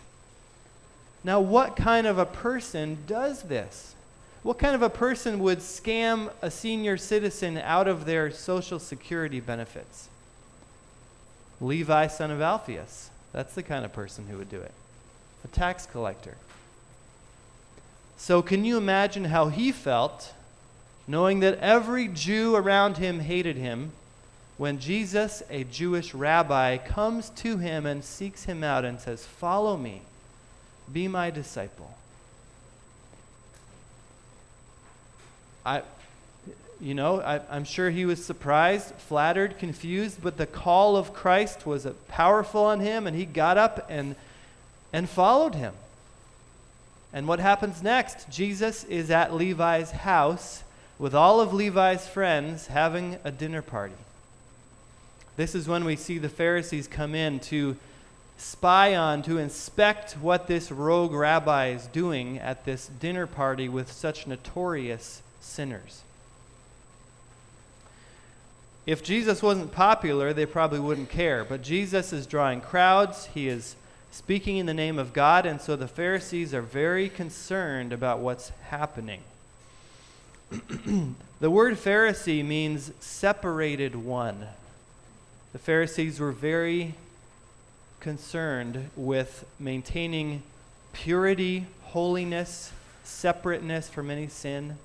Now, 1.26 1.42
what 1.42 1.76
kind 1.76 2.08
of 2.08 2.20
a 2.20 2.26
person 2.26 3.00
does 3.06 3.42
this? 3.44 3.96
What 4.44 4.58
kind 4.58 4.76
of 4.76 4.82
a 4.82 4.90
person 4.90 5.40
would 5.40 5.60
scam 5.60 6.32
a 6.42 6.50
senior 6.50 6.96
citizen 6.96 7.58
out 7.58 7.90
of 7.90 8.06
their 8.06 8.32
Social 8.32 8.80
Security 8.80 9.42
benefits? 9.42 10.08
Levi, 11.62 12.08
son 12.08 12.32
of 12.32 12.42
Alphaeus. 12.42 13.10
That's 13.34 13.54
the 13.54 13.64
kind 13.64 13.86
of 13.86 13.94
person 13.94 14.28
who 14.28 14.38
would 14.38 14.50
do 14.50 14.60
it. 14.62 14.72
A 15.44 15.48
tax 15.48 15.86
collector. 15.86 16.36
So, 18.18 18.42
can 18.42 18.66
you 18.66 18.78
imagine 18.78 19.26
how 19.26 19.48
he 19.48 19.72
felt 19.72 20.34
knowing 21.08 21.40
that 21.40 21.58
every 21.60 22.08
Jew 22.08 22.56
around 22.56 22.98
him 22.98 23.20
hated 23.20 23.56
him 23.56 23.92
when 24.58 24.78
Jesus, 24.78 25.42
a 25.50 25.64
Jewish 25.64 26.14
rabbi, 26.14 26.78
comes 26.78 27.30
to 27.32 27.58
him 27.58 27.86
and 27.86 28.04
seeks 28.04 28.44
him 28.44 28.64
out 28.64 28.84
and 28.84 29.00
says, 29.00 29.26
Follow 29.26 29.78
me, 29.78 30.02
be 30.92 31.08
my 31.08 31.30
disciple? 31.30 31.96
I, 35.66 35.84
you 36.82 36.94
know, 36.94 37.22
I, 37.22 37.56
am 37.56 37.66
sure 37.66 37.90
he 37.90 38.06
was 38.06 38.24
surprised, 38.24 38.94
flattered, 38.96 39.58
confused, 39.58 40.22
but 40.22 40.38
the 40.38 40.46
call 40.46 40.96
of 40.96 41.14
Christ 41.14 41.66
was 41.66 41.86
powerful 42.08 42.64
on 42.66 42.80
him, 42.80 43.06
and 43.06 43.16
he 43.16 43.26
got 43.26 43.58
up 43.58 43.86
and, 43.90 44.16
and 44.94 45.10
followed 45.10 45.56
him. 45.56 45.74
And 47.12 47.28
what 47.28 47.40
happens 47.40 47.84
next? 47.84 48.30
Jesus 48.30 48.84
is 48.86 49.12
at 49.12 49.34
Levi's 49.34 49.92
house 49.92 50.64
with 50.98 51.14
all 51.14 51.42
of 51.42 51.54
Levi's 51.54 52.08
friends 52.08 52.68
having 52.68 53.18
a 53.24 53.32
dinner 53.32 53.62
party. 53.62 53.96
This 55.36 55.56
is 55.56 55.68
when 55.68 55.86
we 55.86 55.96
see 55.96 56.18
the 56.18 56.30
Pharisees 56.30 56.88
come 56.88 57.16
in 57.16 57.40
to 57.42 57.78
spy 58.38 58.96
on, 58.96 59.22
to 59.24 59.38
inspect 59.38 60.14
what 60.14 60.48
this 60.48 60.72
rogue 60.72 61.14
rabbi 61.14 61.70
is 61.70 61.88
doing 61.88 62.38
at 62.40 62.64
this 62.64 62.90
dinner 63.00 63.28
party 63.28 63.68
with 63.68 63.92
such 63.92 64.28
notorious 64.28 65.22
sinners. 65.42 66.04
If 68.90 69.04
Jesus 69.04 69.44
wasn't 69.44 69.72
popular, 69.72 70.34
they 70.34 70.48
probably 70.48 70.80
wouldn't 70.80 71.10
care. 71.10 71.44
But 71.44 71.62
Jesus 71.62 72.12
is 72.12 72.26
drawing 72.26 72.60
crowds, 72.60 73.28
he 73.36 73.48
is 73.48 73.76
speaking 74.10 74.58
in 74.58 74.66
the 74.66 74.74
name 74.74 74.98
of 74.98 75.14
God, 75.14 75.46
and 75.46 75.62
so 75.62 75.76
the 75.76 75.88
Pharisees 75.88 76.56
are 76.56 76.64
very 76.64 77.08
concerned 77.08 77.94
about 77.94 78.18
what's 78.18 78.50
happening. 78.70 79.22
the 80.50 81.52
word 81.52 81.76
Pharisee 81.76 82.44
means 82.44 82.92
separated 83.00 83.96
one. 83.96 84.48
The 85.54 85.60
Pharisees 85.60 86.20
were 86.20 86.32
very 86.32 86.96
concerned 88.00 88.90
with 88.96 89.46
maintaining 89.60 90.42
purity, 90.94 91.68
holiness, 91.84 92.72
separateness 93.04 93.88
from 93.88 94.10
any 94.10 94.30
sin. 94.30 94.80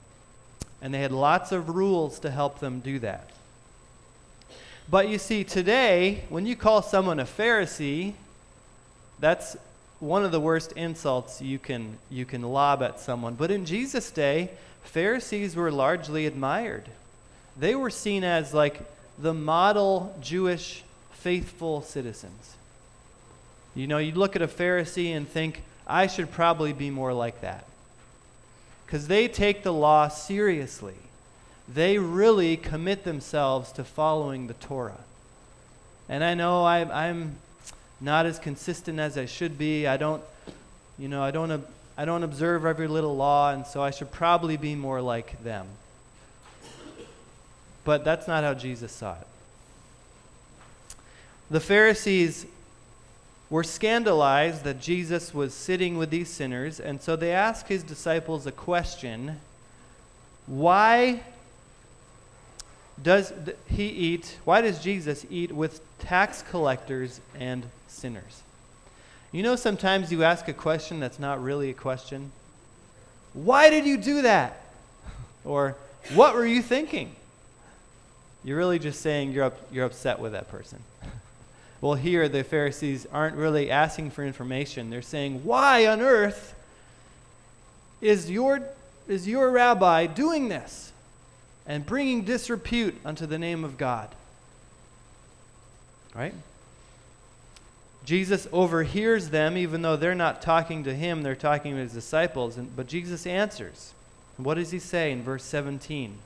And 0.82 0.92
they 0.92 1.00
had 1.00 1.10
lots 1.10 1.52
of 1.52 1.70
rules 1.70 2.18
to 2.18 2.30
help 2.30 2.58
them 2.58 2.80
do 2.80 2.98
that. 2.98 3.30
But 4.90 5.08
you 5.08 5.18
see, 5.18 5.44
today, 5.44 6.24
when 6.28 6.46
you 6.46 6.56
call 6.56 6.82
someone 6.82 7.18
a 7.18 7.24
Pharisee, 7.24 8.12
that's 9.18 9.56
one 10.00 10.24
of 10.24 10.32
the 10.32 10.40
worst 10.40 10.72
insults 10.72 11.40
you 11.40 11.58
can, 11.58 11.98
you 12.10 12.24
can 12.26 12.42
lob 12.42 12.82
at 12.82 13.00
someone. 13.00 13.34
But 13.34 13.50
in 13.50 13.64
Jesus' 13.64 14.10
day, 14.10 14.50
Pharisees 14.82 15.56
were 15.56 15.72
largely 15.72 16.26
admired. 16.26 16.88
They 17.56 17.74
were 17.74 17.90
seen 17.90 18.24
as 18.24 18.52
like 18.52 18.82
the 19.18 19.32
model 19.32 20.14
Jewish 20.20 20.82
faithful 21.12 21.80
citizens. 21.82 22.56
You 23.74 23.86
know, 23.86 23.98
you 23.98 24.12
look 24.12 24.36
at 24.36 24.42
a 24.42 24.48
Pharisee 24.48 25.16
and 25.16 25.28
think, 25.28 25.62
I 25.86 26.06
should 26.06 26.30
probably 26.30 26.72
be 26.72 26.90
more 26.90 27.12
like 27.12 27.40
that 27.40 27.66
because 28.86 29.08
they 29.08 29.28
take 29.28 29.62
the 29.62 29.72
law 29.72 30.08
seriously. 30.08 30.94
They 31.68 31.98
really 31.98 32.56
commit 32.56 33.04
themselves 33.04 33.72
to 33.72 33.84
following 33.84 34.46
the 34.46 34.54
Torah. 34.54 35.00
And 36.08 36.22
I 36.22 36.34
know 36.34 36.64
I, 36.64 37.08
I'm 37.08 37.36
not 38.00 38.26
as 38.26 38.38
consistent 38.38 38.98
as 38.98 39.16
I 39.16 39.24
should 39.24 39.56
be. 39.56 39.86
I 39.86 39.96
don't, 39.96 40.22
you 40.98 41.08
know, 41.08 41.22
I 41.22 41.30
don't, 41.30 41.64
I 41.96 42.04
don't 42.04 42.22
observe 42.22 42.66
every 42.66 42.88
little 42.88 43.16
law, 43.16 43.52
and 43.52 43.66
so 43.66 43.82
I 43.82 43.90
should 43.90 44.10
probably 44.10 44.56
be 44.56 44.74
more 44.74 45.00
like 45.00 45.42
them. 45.42 45.66
But 47.84 48.04
that's 48.04 48.28
not 48.28 48.44
how 48.44 48.54
Jesus 48.54 48.92
saw 48.92 49.14
it. 49.14 49.26
The 51.50 51.60
Pharisees 51.60 52.46
were 53.50 53.62
scandalized 53.62 54.64
that 54.64 54.80
Jesus 54.80 55.32
was 55.32 55.54
sitting 55.54 55.96
with 55.96 56.10
these 56.10 56.28
sinners, 56.28 56.80
and 56.80 57.00
so 57.00 57.14
they 57.16 57.32
asked 57.32 57.68
his 57.68 57.82
disciples 57.82 58.46
a 58.46 58.52
question 58.52 59.40
Why 60.46 61.22
does 63.02 63.32
he 63.66 63.88
eat, 63.88 64.38
why 64.44 64.60
does 64.60 64.78
Jesus 64.78 65.26
eat 65.28 65.50
with 65.52 65.80
tax 65.98 66.42
collectors 66.42 67.20
and 67.38 67.66
sinners? 67.88 68.42
You 69.32 69.42
know, 69.42 69.56
sometimes 69.56 70.12
you 70.12 70.22
ask 70.22 70.46
a 70.46 70.52
question 70.52 71.00
that's 71.00 71.18
not 71.18 71.42
really 71.42 71.70
a 71.70 71.74
question. 71.74 72.30
Why 73.32 73.68
did 73.68 73.84
you 73.86 73.96
do 73.96 74.22
that? 74.22 74.60
Or, 75.44 75.76
what 76.14 76.34
were 76.34 76.46
you 76.46 76.62
thinking? 76.62 77.14
You're 78.44 78.56
really 78.56 78.78
just 78.78 79.02
saying 79.02 79.32
you're, 79.32 79.44
up, 79.44 79.58
you're 79.70 79.84
upset 79.84 80.18
with 80.18 80.32
that 80.32 80.48
person. 80.50 80.82
Well, 81.80 81.96
here 81.96 82.30
the 82.30 82.42
Pharisees 82.42 83.06
aren't 83.12 83.36
really 83.36 83.70
asking 83.70 84.12
for 84.12 84.24
information. 84.24 84.88
They're 84.88 85.02
saying, 85.02 85.44
Why 85.44 85.86
on 85.86 86.00
earth 86.00 86.54
is 88.00 88.30
your, 88.30 88.62
is 89.06 89.28
your 89.28 89.50
rabbi 89.50 90.06
doing 90.06 90.48
this 90.48 90.93
and 91.66 91.84
bringing 91.84 92.24
disrepute 92.24 92.96
unto 93.04 93.26
the 93.26 93.38
name 93.38 93.64
of 93.64 93.78
God? 93.78 94.08
Right? 96.14 96.34
Jesus 98.04 98.46
overhears 98.52 99.30
them, 99.30 99.56
even 99.56 99.82
though 99.82 99.96
they're 99.96 100.14
not 100.14 100.42
talking 100.42 100.84
to 100.84 100.94
him, 100.94 101.22
they're 101.22 101.34
talking 101.34 101.74
to 101.74 101.80
his 101.80 101.92
disciples. 101.92 102.56
And, 102.56 102.74
but 102.76 102.86
Jesus 102.86 103.26
answers. 103.26 103.94
What 104.36 104.54
does 104.54 104.70
he 104.70 104.78
say 104.78 105.10
in 105.10 105.22
verse 105.22 105.44
17? 105.44 106.18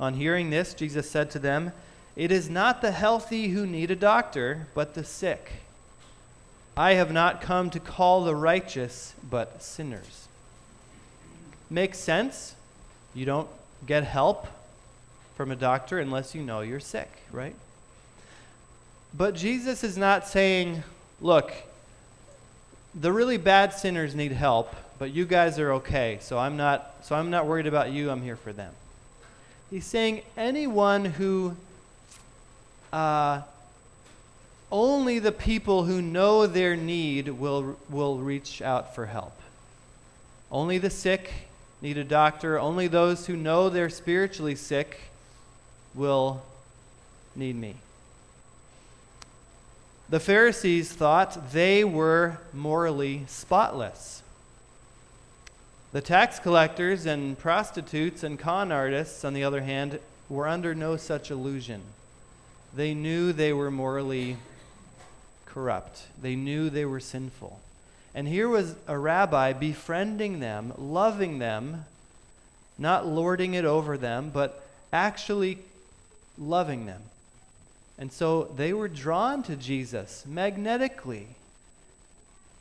On 0.00 0.14
hearing 0.14 0.50
this, 0.50 0.74
Jesus 0.74 1.08
said 1.08 1.30
to 1.30 1.38
them, 1.38 1.72
it 2.16 2.30
is 2.30 2.48
not 2.48 2.80
the 2.80 2.92
healthy 2.92 3.48
who 3.48 3.66
need 3.66 3.90
a 3.90 3.96
doctor, 3.96 4.68
but 4.74 4.94
the 4.94 5.04
sick. 5.04 5.50
I 6.76 6.94
have 6.94 7.12
not 7.12 7.40
come 7.40 7.70
to 7.70 7.80
call 7.80 8.24
the 8.24 8.36
righteous, 8.36 9.14
but 9.28 9.62
sinners. 9.62 10.28
Makes 11.70 11.98
sense? 11.98 12.54
You 13.14 13.26
don't 13.26 13.48
get 13.86 14.04
help 14.04 14.46
from 15.36 15.50
a 15.50 15.56
doctor 15.56 15.98
unless 15.98 16.34
you 16.34 16.42
know 16.42 16.60
you're 16.60 16.80
sick, 16.80 17.10
right? 17.32 17.54
But 19.16 19.34
Jesus 19.34 19.84
is 19.84 19.96
not 19.96 20.26
saying, 20.26 20.82
look, 21.20 21.52
the 22.94 23.12
really 23.12 23.36
bad 23.36 23.72
sinners 23.72 24.14
need 24.14 24.32
help, 24.32 24.74
but 24.98 25.12
you 25.12 25.24
guys 25.24 25.58
are 25.58 25.72
okay, 25.74 26.18
so 26.20 26.38
I'm 26.38 26.56
not 26.56 26.94
so 27.02 27.14
I'm 27.16 27.30
not 27.30 27.46
worried 27.46 27.66
about 27.66 27.92
you, 27.92 28.10
I'm 28.10 28.22
here 28.22 28.36
for 28.36 28.52
them. 28.52 28.72
He's 29.70 29.84
saying 29.84 30.22
anyone 30.36 31.04
who 31.04 31.56
uh, 32.92 33.42
only 34.70 35.18
the 35.18 35.32
people 35.32 35.84
who 35.84 36.00
know 36.02 36.46
their 36.46 36.76
need 36.76 37.28
will, 37.28 37.76
will 37.88 38.18
reach 38.18 38.62
out 38.62 38.94
for 38.94 39.06
help. 39.06 39.36
Only 40.50 40.78
the 40.78 40.90
sick 40.90 41.32
need 41.84 41.98
a 41.98 42.04
doctor. 42.04 42.58
Only 42.58 42.88
those 42.88 43.26
who 43.26 43.36
know 43.36 43.68
they're 43.68 43.90
spiritually 43.90 44.54
sick 44.54 44.98
will 45.94 46.42
need 47.36 47.54
me. 47.54 47.76
The 50.08 50.18
Pharisees 50.18 50.90
thought 50.90 51.52
they 51.52 51.84
were 51.84 52.38
morally 52.54 53.24
spotless. 53.26 54.22
The 55.92 56.00
tax 56.00 56.38
collectors 56.38 57.04
and 57.04 57.38
prostitutes 57.38 58.22
and 58.22 58.38
con 58.38 58.72
artists, 58.72 59.22
on 59.22 59.34
the 59.34 59.44
other 59.44 59.60
hand, 59.60 60.00
were 60.30 60.48
under 60.48 60.74
no 60.74 60.96
such 60.96 61.30
illusion. 61.30 61.82
They 62.74 62.94
knew 62.94 63.34
they 63.34 63.52
were 63.52 63.70
morally 63.70 64.38
corrupt, 65.44 66.06
they 66.20 66.34
knew 66.34 66.70
they 66.70 66.86
were 66.86 66.98
sinful. 66.98 67.60
And 68.14 68.28
here 68.28 68.48
was 68.48 68.76
a 68.86 68.96
rabbi 68.96 69.52
befriending 69.52 70.40
them, 70.40 70.72
loving 70.78 71.38
them, 71.38 71.84
not 72.78 73.06
lording 73.06 73.54
it 73.54 73.64
over 73.64 73.96
them, 73.98 74.30
but 74.32 74.64
actually 74.92 75.58
loving 76.38 76.86
them. 76.86 77.02
And 77.98 78.12
so 78.12 78.44
they 78.56 78.72
were 78.72 78.88
drawn 78.88 79.42
to 79.44 79.56
Jesus 79.56 80.24
magnetically. 80.26 81.28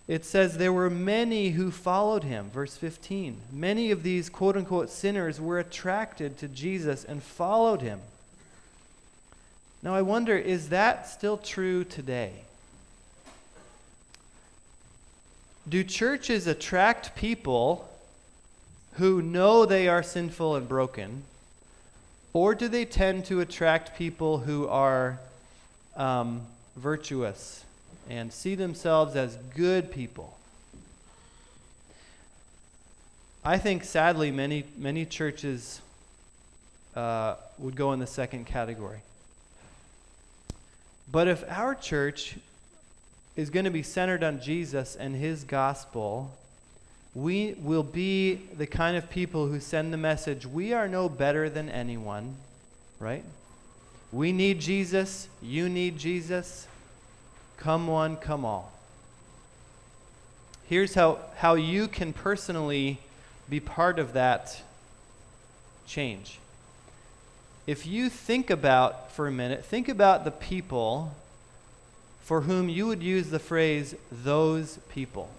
It 0.07 0.25
says 0.25 0.57
there 0.57 0.74
were 0.74 0.89
many 0.89 1.51
who 1.51 1.72
followed 1.72 2.24
him. 2.24 2.50
Verse 2.51 2.75
15. 2.75 3.38
Many 3.51 3.91
of 3.91 4.03
these 4.03 4.29
quote 4.29 4.57
unquote 4.57 4.89
sinners 4.89 5.39
were 5.39 5.60
attracted 5.60 6.38
to 6.39 6.48
Jesus 6.48 7.03
and 7.03 7.24
followed 7.24 7.81
him. 7.81 8.01
Now 9.81 9.95
I 9.95 10.01
wonder, 10.01 10.38
is 10.38 10.69
that 10.69 11.07
still 11.07 11.38
true 11.38 11.83
today? 11.83 12.42
Do 15.67 15.84
churches 15.84 16.46
attract 16.46 17.15
people 17.15 17.89
who 18.93 19.22
know 19.22 19.65
they 19.65 19.88
are 19.88 20.03
sinful 20.03 20.55
and 20.55 20.67
broken, 20.67 21.24
or 22.34 22.53
do 22.53 22.67
they 22.67 22.86
tend 22.86 23.25
to 23.25 23.39
attract 23.39 23.98
people 23.98 24.39
who 24.39 24.67
are 24.67 25.20
um, 25.96 26.46
virtuous 26.75 27.63
and 28.10 28.32
see 28.34 28.55
themselves 28.55 29.15
as 29.15 29.38
good 29.55 29.91
people? 29.91 30.36
I 33.46 33.58
think, 33.58 33.84
sadly, 33.84 34.32
many, 34.32 34.65
many 34.77 35.05
churches 35.05 35.82
uh, 36.96 37.36
would 37.58 37.75
go 37.75 37.93
in 37.93 38.00
the 38.00 38.08
second 38.08 38.46
category. 38.46 39.00
But 41.12 41.27
if 41.27 41.43
our 41.50 41.75
church 41.75 42.36
is 43.35 43.49
going 43.49 43.65
to 43.65 43.71
be 43.71 43.83
centered 43.83 44.23
on 44.23 44.39
Jesus 44.39 44.95
and 44.95 45.15
his 45.15 45.43
gospel, 45.43 46.31
we 47.15 47.55
will 47.59 47.83
be 47.83 48.41
the 48.57 48.67
kind 48.67 48.97
of 48.97 49.09
people 49.09 49.47
who 49.47 49.59
send 49.59 49.93
the 49.93 49.97
message 49.97 50.45
we 50.45 50.73
are 50.73 50.87
no 50.87 51.09
better 51.09 51.49
than 51.49 51.69
anyone, 51.69 52.35
right? 52.99 53.23
We 54.11 54.31
need 54.31 54.59
Jesus. 54.59 55.27
You 55.41 55.69
need 55.69 55.97
Jesus. 55.97 56.67
Come 57.57 57.87
one, 57.87 58.17
come 58.17 58.45
all. 58.45 58.71
Here's 60.65 60.93
how, 60.93 61.19
how 61.37 61.55
you 61.55 61.87
can 61.87 62.13
personally 62.13 62.99
be 63.49 63.59
part 63.59 63.99
of 63.99 64.13
that 64.13 64.61
change. 65.85 66.39
If 67.65 67.85
you 67.85 68.09
think 68.09 68.49
about, 68.49 69.11
for 69.11 69.27
a 69.27 69.31
minute, 69.31 69.65
think 69.65 69.87
about 69.87 70.25
the 70.25 70.31
people 70.31 71.15
for 72.23 72.41
whom 72.41 72.69
you 72.69 72.87
would 72.87 73.03
use 73.03 73.29
the 73.29 73.39
phrase, 73.39 73.95
those 74.11 74.79
people. 74.89 75.29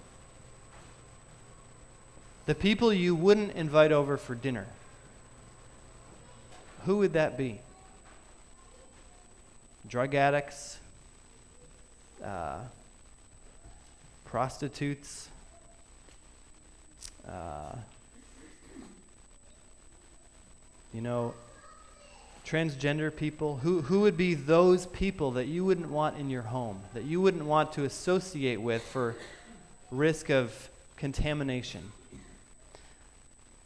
The 2.46 2.54
people 2.54 2.92
you 2.92 3.14
wouldn't 3.14 3.52
invite 3.52 3.90
over 3.90 4.18
for 4.18 4.34
dinner. 4.34 4.66
Who 6.84 6.98
would 6.98 7.14
that 7.14 7.38
be? 7.38 7.60
Drug 9.88 10.14
addicts, 10.14 10.78
uh, 12.22 12.58
prostitutes, 14.26 15.28
uh, 17.26 17.76
you 20.92 21.00
know, 21.00 21.32
transgender 22.46 23.14
people? 23.14 23.56
Who, 23.56 23.82
who 23.82 24.00
would 24.00 24.16
be 24.16 24.34
those 24.34 24.86
people 24.86 25.32
that 25.32 25.46
you 25.46 25.64
wouldn't 25.64 25.90
want 25.90 26.18
in 26.18 26.30
your 26.30 26.42
home, 26.42 26.80
that 26.92 27.04
you 27.04 27.20
wouldn't 27.20 27.44
want 27.44 27.72
to 27.74 27.84
associate 27.84 28.60
with 28.60 28.82
for 28.82 29.16
risk 29.90 30.30
of 30.30 30.68
contamination? 30.96 31.92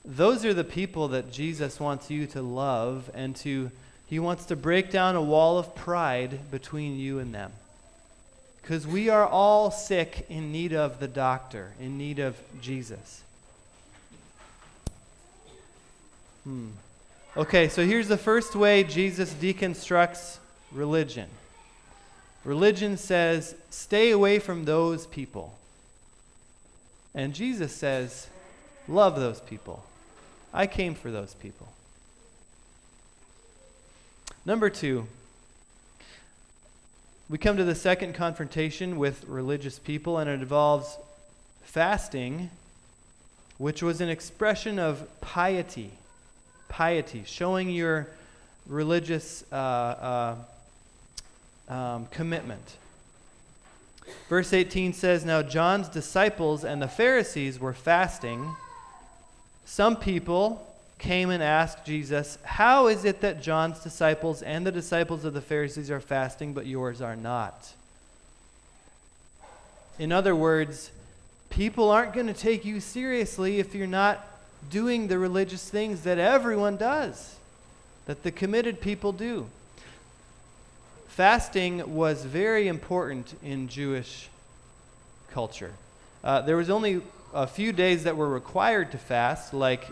Those 0.04 0.44
are 0.44 0.54
the 0.54 0.64
people 0.64 1.08
that 1.08 1.32
Jesus 1.32 1.78
wants 1.78 2.10
you 2.10 2.26
to 2.28 2.40
love 2.40 3.10
and 3.14 3.36
to, 3.36 3.70
he 4.06 4.18
wants 4.18 4.46
to 4.46 4.56
break 4.56 4.90
down 4.90 5.16
a 5.16 5.22
wall 5.22 5.58
of 5.58 5.74
pride 5.74 6.50
between 6.50 6.98
you 6.98 7.18
and 7.18 7.34
them. 7.34 7.52
Because 8.62 8.86
we 8.86 9.08
are 9.08 9.26
all 9.26 9.70
sick 9.70 10.26
in 10.28 10.52
need 10.52 10.72
of 10.72 11.00
the 11.00 11.08
doctor, 11.08 11.72
in 11.80 11.98
need 11.98 12.18
of 12.18 12.36
Jesus. 12.60 13.22
Hmm. 16.44 16.68
Okay, 17.36 17.68
so 17.68 17.84
here's 17.84 18.08
the 18.08 18.16
first 18.16 18.56
way 18.56 18.82
Jesus 18.82 19.32
deconstructs 19.34 20.38
religion. 20.72 21.28
Religion 22.42 22.96
says, 22.96 23.54
stay 23.68 24.10
away 24.10 24.38
from 24.38 24.64
those 24.64 25.06
people. 25.06 25.56
And 27.14 27.34
Jesus 27.34 27.72
says, 27.74 28.28
love 28.88 29.16
those 29.16 29.40
people. 29.40 29.84
I 30.54 30.66
came 30.66 30.94
for 30.94 31.10
those 31.10 31.34
people. 31.34 31.68
Number 34.46 34.70
two, 34.70 35.06
we 37.28 37.36
come 37.36 37.58
to 37.58 37.64
the 37.64 37.74
second 37.74 38.14
confrontation 38.14 38.98
with 38.98 39.24
religious 39.26 39.78
people, 39.78 40.16
and 40.16 40.30
it 40.30 40.40
involves 40.40 40.96
fasting, 41.62 42.48
which 43.58 43.82
was 43.82 44.00
an 44.00 44.08
expression 44.08 44.78
of 44.78 45.06
piety 45.20 45.97
piety, 46.68 47.22
showing 47.26 47.70
your 47.70 48.08
religious 48.66 49.44
uh, 49.52 50.36
uh, 51.68 51.72
um, 51.72 52.06
commitment. 52.06 52.76
Verse 54.28 54.52
18 54.52 54.92
says 54.92 55.24
Now 55.24 55.42
John's 55.42 55.88
disciples 55.88 56.64
and 56.64 56.80
the 56.80 56.88
Pharisees 56.88 57.58
were 57.58 57.72
fasting. 57.74 58.54
Some 59.64 59.96
people 59.96 60.64
came 60.98 61.30
and 61.30 61.42
asked 61.42 61.84
Jesus, 61.84 62.38
How 62.42 62.88
is 62.88 63.04
it 63.04 63.20
that 63.20 63.42
John's 63.42 63.80
disciples 63.80 64.42
and 64.42 64.66
the 64.66 64.72
disciples 64.72 65.24
of 65.24 65.34
the 65.34 65.40
Pharisees 65.40 65.90
are 65.90 66.00
fasting, 66.00 66.52
but 66.52 66.66
yours 66.66 67.00
are 67.00 67.16
not? 67.16 67.72
In 69.98 70.12
other 70.12 70.34
words, 70.34 70.90
people 71.50 71.90
aren't 71.90 72.12
going 72.12 72.26
to 72.26 72.34
take 72.34 72.64
you 72.64 72.80
seriously 72.80 73.58
if 73.58 73.74
you're 73.74 73.86
not 73.86 74.37
doing 74.70 75.08
the 75.08 75.18
religious 75.18 75.68
things 75.68 76.02
that 76.02 76.18
everyone 76.18 76.76
does, 76.76 77.36
that 78.06 78.22
the 78.22 78.30
committed 78.30 78.80
people 78.80 79.12
do. 79.12 79.46
Fasting 81.08 81.96
was 81.96 82.24
very 82.24 82.68
important 82.68 83.34
in 83.42 83.68
Jewish 83.68 84.28
culture. 85.30 85.72
Uh, 86.22 86.40
there 86.42 86.56
was 86.56 86.70
only 86.70 87.02
a 87.34 87.46
few 87.46 87.72
days 87.72 88.04
that 88.04 88.16
were 88.16 88.28
required 88.28 88.92
to 88.92 88.98
fast, 88.98 89.52
like 89.52 89.86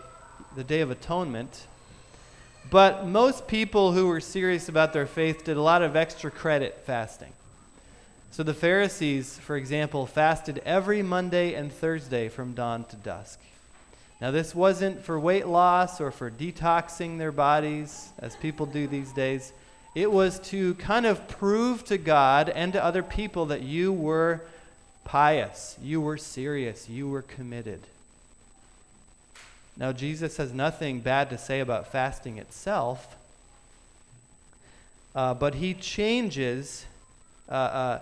the 0.55 0.63
Day 0.63 0.81
of 0.81 0.91
Atonement. 0.91 1.67
But 2.69 3.05
most 3.05 3.47
people 3.47 3.93
who 3.93 4.07
were 4.07 4.19
serious 4.19 4.67
about 4.67 4.93
their 4.93 5.05
faith 5.05 5.43
did 5.43 5.57
a 5.57 5.61
lot 5.61 5.81
of 5.81 5.95
extra 5.95 6.31
credit 6.31 6.83
fasting. 6.85 7.31
So 8.31 8.43
the 8.43 8.53
Pharisees, 8.53 9.39
for 9.39 9.55
example, 9.55 10.05
fasted 10.05 10.61
every 10.65 11.01
Monday 11.01 11.53
and 11.53 11.71
Thursday 11.71 12.29
from 12.29 12.53
dawn 12.53 12.83
to 12.85 12.95
dusk. 12.97 13.39
Now, 14.19 14.31
this 14.31 14.55
wasn't 14.55 15.03
for 15.03 15.19
weight 15.19 15.47
loss 15.47 16.01
or 16.01 16.09
for 16.09 16.31
detoxing 16.31 17.19
their 17.19 17.31
bodies, 17.31 18.09
as 18.17 18.35
people 18.35 18.65
do 18.65 18.87
these 18.87 19.11
days. 19.11 19.53
It 19.93 20.11
was 20.11 20.39
to 20.49 20.73
kind 20.75 21.05
of 21.05 21.27
prove 21.27 21.83
to 21.85 21.97
God 21.97 22.49
and 22.49 22.73
to 22.73 22.83
other 22.83 23.03
people 23.03 23.47
that 23.47 23.61
you 23.61 23.93
were 23.93 24.41
pious, 25.03 25.77
you 25.81 26.01
were 26.01 26.17
serious, 26.17 26.89
you 26.89 27.07
were 27.07 27.21
committed. 27.21 27.81
Now, 29.77 29.91
Jesus 29.91 30.37
has 30.37 30.51
nothing 30.51 30.99
bad 31.01 31.29
to 31.29 31.37
say 31.37 31.59
about 31.59 31.91
fasting 31.91 32.39
itself, 32.39 33.15
uh, 35.15 35.35
but 35.35 35.55
he 35.55 35.75
changes, 35.75 36.85
uh, 37.47 37.53
uh, 37.53 37.99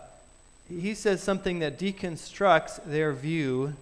he 0.69 0.93
says 0.93 1.21
something 1.21 1.59
that 1.59 1.77
deconstructs 1.77 2.79
their 2.85 3.11
view 3.11 3.73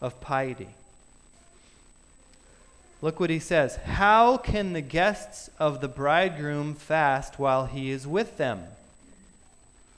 of 0.00 0.20
piety. 0.20 0.68
Look 3.02 3.18
what 3.18 3.30
he 3.30 3.40
says. 3.40 3.76
How 3.76 4.36
can 4.36 4.72
the 4.72 4.80
guests 4.80 5.50
of 5.58 5.80
the 5.80 5.88
bridegroom 5.88 6.76
fast 6.76 7.36
while 7.36 7.66
he 7.66 7.90
is 7.90 8.06
with 8.06 8.36
them? 8.36 8.62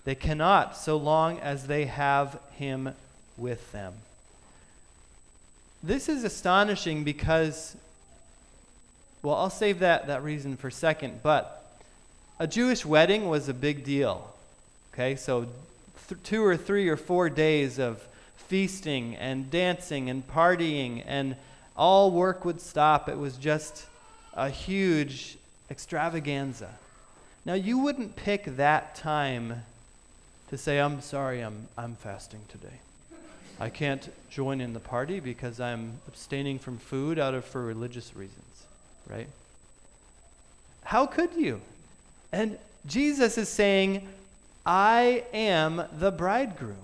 They 0.05 0.15
cannot 0.15 0.75
so 0.75 0.97
long 0.97 1.39
as 1.39 1.67
they 1.67 1.85
have 1.85 2.41
him 2.53 2.95
with 3.37 3.73
them. 3.73 3.95
this 5.83 6.09
is 6.09 6.25
astonishing 6.25 7.05
because, 7.05 7.77
well, 9.23 9.35
I'll 9.35 9.51
save 9.51 9.81
that, 9.81 10.07
that 10.07 10.23
reason 10.23 10.57
for 10.57 10.69
a 10.69 10.73
second, 10.73 11.23
but 11.23 11.79
a 12.39 12.47
Jewish 12.47 12.87
wedding 12.87 13.29
was 13.29 13.51
a 13.51 13.55
big 13.55 13.85
deal. 13.85 14.33
Okay, 14.95 15.15
so 15.17 15.47
th- 16.09 16.23
two 16.23 16.43
or 16.43 16.57
three 16.57 16.89
or 16.89 16.97
four 16.97 17.29
days 17.29 17.79
of 17.79 18.07
feasting 18.37 19.15
and 19.17 19.51
dancing 19.51 20.09
and 20.09 20.27
partying, 20.27 21.03
and 21.07 21.37
all 21.77 22.11
work 22.11 22.45
would 22.45 22.61
stop. 22.61 23.09
It 23.09 23.19
was 23.19 23.37
just 23.37 23.87
a 24.35 24.49
huge 24.49 25.37
extravaganza. 25.71 26.71
Now, 27.45 27.55
you 27.55 27.79
wouldn't 27.79 28.17
pick 28.17 28.57
that 28.57 28.95
time 28.95 29.65
to 30.49 30.59
say, 30.59 30.79
I'm 30.79 31.01
sorry, 31.01 31.41
I'm, 31.41 31.69
I'm 31.77 31.97
fasting 31.97 32.41
today. 32.49 32.79
I 33.61 33.69
can't 33.69 34.11
join 34.31 34.61
in 34.61 34.73
the 34.73 34.81
party 34.81 35.21
because 35.21 35.61
I'm 35.61 36.01
abstaining 36.09 36.59
from 36.59 36.79
food 36.79 37.19
out 37.19 37.35
of 37.35 37.45
for 37.45 37.63
religious 37.63 38.17
reasons, 38.17 38.65
right? 39.09 39.29
How 40.85 41.07
could 41.07 41.35
you? 41.35 41.61
And 42.33 42.59
Jesus 42.87 43.39
is 43.39 43.49
saying, 43.49 44.09
I 44.67 45.25
am 45.33 45.85
the 45.99 46.11
bridegroom. 46.11 46.77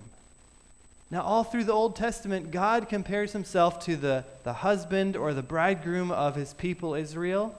Now, 1.10 1.22
all 1.22 1.42
through 1.42 1.64
the 1.64 1.72
Old 1.72 1.96
Testament, 1.96 2.52
God 2.52 2.88
compares 2.88 3.32
himself 3.32 3.84
to 3.86 3.96
the, 3.96 4.24
the 4.44 4.52
husband 4.52 5.16
or 5.16 5.34
the 5.34 5.42
bridegroom 5.42 6.12
of 6.12 6.36
his 6.36 6.54
people 6.54 6.94
Israel. 6.94 7.58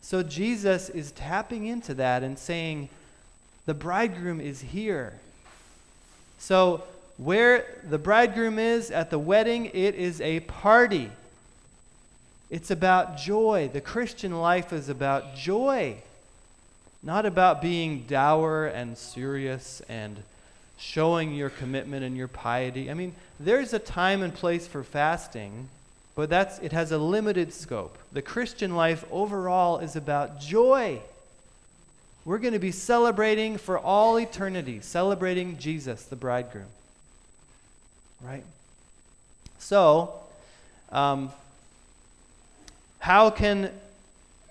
So 0.00 0.22
Jesus 0.22 0.90
is 0.90 1.10
tapping 1.12 1.66
into 1.66 1.94
that 1.94 2.22
and 2.22 2.38
saying, 2.38 2.88
The 3.66 3.74
bridegroom 3.74 4.40
is 4.40 4.60
here. 4.60 5.14
So, 6.38 6.84
where 7.16 7.80
the 7.88 7.98
bridegroom 7.98 8.58
is 8.58 8.90
at 8.90 9.10
the 9.10 9.18
wedding, 9.18 9.66
it 9.66 9.94
is 9.94 10.20
a 10.20 10.40
party. 10.40 11.10
It's 12.50 12.70
about 12.70 13.16
joy. 13.16 13.70
The 13.72 13.80
Christian 13.80 14.38
life 14.40 14.72
is 14.72 14.88
about 14.88 15.34
joy, 15.34 15.96
not 17.02 17.24
about 17.24 17.62
being 17.62 18.04
dour 18.06 18.66
and 18.66 18.98
serious 18.98 19.80
and 19.88 20.22
showing 20.76 21.34
your 21.34 21.50
commitment 21.50 22.04
and 22.04 22.16
your 22.16 22.28
piety. 22.28 22.90
I 22.90 22.94
mean, 22.94 23.14
there's 23.38 23.72
a 23.72 23.78
time 23.78 24.22
and 24.22 24.34
place 24.34 24.66
for 24.66 24.82
fasting, 24.82 25.68
but 26.14 26.30
that's 26.30 26.58
it 26.58 26.72
has 26.72 26.92
a 26.92 26.98
limited 26.98 27.52
scope. 27.52 27.98
The 28.12 28.22
Christian 28.22 28.76
life 28.76 29.04
overall 29.10 29.78
is 29.78 29.96
about 29.96 30.40
joy. 30.40 31.00
We're 32.24 32.38
going 32.38 32.54
to 32.54 32.58
be 32.58 32.72
celebrating 32.72 33.58
for 33.58 33.78
all 33.78 34.18
eternity, 34.18 34.80
celebrating 34.80 35.58
Jesus, 35.58 36.04
the 36.04 36.16
bridegroom. 36.16 36.66
Right? 38.22 38.44
So, 39.58 40.14
um, 40.90 41.30
how 42.98 43.28
can 43.30 43.70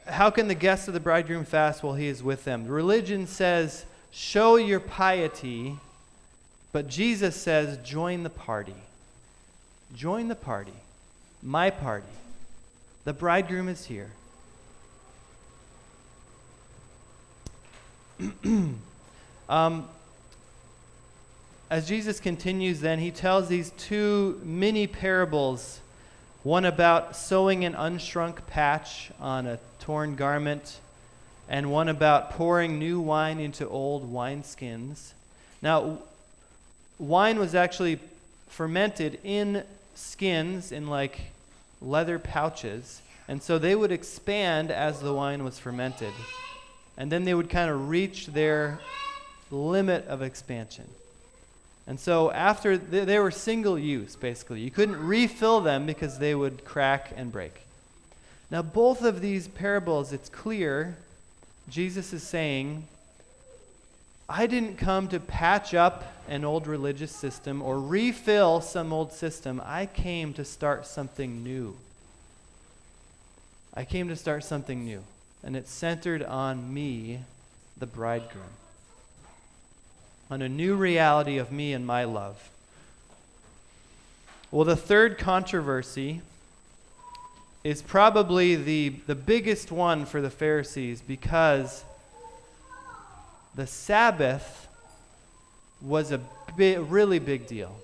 how 0.05 0.29
can 0.29 0.47
the 0.47 0.55
guests 0.55 0.88
of 0.88 0.93
the 0.93 0.99
bridegroom 0.99 1.45
fast 1.45 1.81
while 1.81 1.95
he 1.95 2.07
is 2.07 2.21
with 2.21 2.43
them? 2.43 2.67
Religion 2.67 3.25
says, 3.25 3.86
show 4.12 4.57
your 4.57 4.79
piety 4.79 5.77
but 6.73 6.88
Jesus 6.88 7.36
says, 7.36 7.77
join 7.77 8.23
the 8.23 8.29
party. 8.29 8.75
Join 9.95 10.27
the 10.27 10.36
party. 10.36 10.73
My 11.41 11.69
party. 11.69 12.07
The 13.05 13.13
bridegroom 13.13 13.69
is 13.69 13.86
here. 13.86 14.09
um, 19.49 19.88
as 21.69 21.88
Jesus 21.88 22.19
continues, 22.19 22.79
then, 22.81 22.99
he 22.99 23.12
tells 23.12 23.47
these 23.47 23.71
two 23.77 24.41
mini 24.43 24.88
parables 24.88 25.79
one 26.41 26.65
about 26.65 27.15
sewing 27.15 27.65
an 27.65 27.73
unshrunk 27.73 28.45
patch 28.47 29.12
on 29.19 29.47
a 29.47 29.59
torn 29.79 30.15
garment, 30.15 30.79
and 31.47 31.71
one 31.71 31.88
about 31.88 32.31
pouring 32.31 32.79
new 32.79 32.99
wine 32.99 33.39
into 33.39 33.67
old 33.69 34.12
wineskins. 34.12 35.13
Now, 35.62 35.99
wine 36.99 37.39
was 37.39 37.56
actually 37.56 37.99
fermented 38.47 39.19
in 39.23 39.63
skins, 39.95 40.71
in 40.71 40.88
like 40.88 41.19
leather 41.82 42.19
pouches. 42.19 43.01
And 43.27 43.41
so 43.41 43.58
they 43.58 43.75
would 43.75 43.91
expand 43.91 44.71
as 44.71 44.99
the 44.99 45.13
wine 45.13 45.43
was 45.43 45.60
fermented. 45.60 46.13
And 46.97 47.12
then 47.12 47.23
they 47.23 47.34
would 47.34 47.49
kind 47.49 47.71
of 47.71 47.89
reach 47.89 48.27
their 48.27 48.79
limit 49.49 50.06
of 50.08 50.21
expansion. 50.21 50.86
And 51.86 51.99
so 51.99 52.32
after 52.32 52.77
they, 52.77 53.19
were 53.19 53.32
single 53.32 53.77
use, 53.77 54.15
basically. 54.15 54.62
You 54.62 54.71
couldn't 54.71 55.06
refill 55.06 55.60
them 55.60 55.86
because 55.86 56.17
they 56.17 56.34
would 56.34 56.63
crack 56.63 57.12
and 57.15 57.32
break. 57.32 57.62
Now, 58.49 58.62
both 58.62 59.01
of 59.01 59.19
these 59.19 59.47
parables, 59.47 60.13
it's 60.13 60.29
clear 60.29 60.95
Jesus 61.69 62.13
is 62.13 62.23
saying 62.23 62.88
I 64.29 64.47
didn't 64.47 64.77
come 64.77 65.09
to 65.09 65.19
patch 65.19 65.73
up 65.73 66.05
an 66.29 66.45
old 66.45 66.65
religious 66.65 67.12
system 67.12 67.62
or 67.62 67.79
refill 67.79 68.62
some 68.62 68.93
old 68.93 69.12
system. 69.12 69.62
I 69.65 69.86
came 69.86 70.33
to 70.36 70.45
start 70.45 70.86
something 70.88 71.43
new. 71.43 71.75
I 73.73 73.86
came 73.86 74.07
to 74.07 74.15
start 74.15 74.43
something 74.43 74.86
new, 74.86 75.03
and 75.43 75.55
it's 75.55 75.71
centered 75.71 76.23
on 76.23 76.73
me, 76.73 77.21
the 77.77 77.88
bridegroom, 77.88 78.45
on 80.29 80.41
a 80.41 80.49
new 80.49 80.75
reality 80.75 81.38
of 81.38 81.51
me 81.51 81.73
and 81.73 81.86
my 81.86 82.03
love. 82.03 82.49
Well, 84.51 84.65
the 84.65 84.75
third 84.75 85.17
controversy 85.17 86.21
is 87.63 87.81
probably 87.81 88.55
the, 88.55 88.89
the 89.07 89.15
biggest 89.15 89.71
one 89.71 90.05
for 90.05 90.21
the 90.21 90.29
Pharisees 90.29 91.01
because 91.01 91.83
the 93.55 93.67
Sabbath 93.67 94.67
was 95.81 96.11
a 96.11 96.19
big, 96.55 96.79
really 96.79 97.19
big 97.19 97.47
deal. 97.47 97.75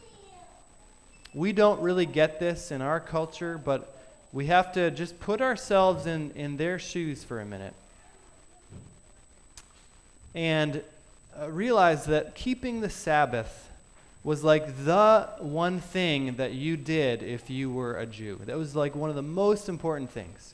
We 1.33 1.53
don't 1.53 1.81
really 1.81 2.05
get 2.05 2.39
this 2.39 2.71
in 2.71 2.81
our 2.81 2.99
culture, 2.99 3.57
but 3.57 3.95
we 4.31 4.47
have 4.47 4.73
to 4.73 4.91
just 4.91 5.19
put 5.19 5.41
ourselves 5.41 6.05
in, 6.05 6.31
in 6.31 6.57
their 6.57 6.79
shoes 6.79 7.23
for 7.23 7.39
a 7.39 7.45
minute 7.45 7.73
and 10.35 10.81
uh, 11.39 11.49
realize 11.49 12.05
that 12.05 12.35
keeping 12.35 12.81
the 12.81 12.89
Sabbath 12.89 13.69
was 14.23 14.43
like 14.43 14.85
the 14.85 15.27
one 15.39 15.79
thing 15.79 16.35
that 16.35 16.53
you 16.53 16.77
did 16.77 17.23
if 17.23 17.49
you 17.49 17.71
were 17.71 17.97
a 17.97 18.05
Jew. 18.05 18.39
That 18.45 18.57
was 18.57 18.75
like 18.75 18.95
one 18.95 19.09
of 19.09 19.15
the 19.15 19.21
most 19.21 19.69
important 19.69 20.11
things. 20.11 20.53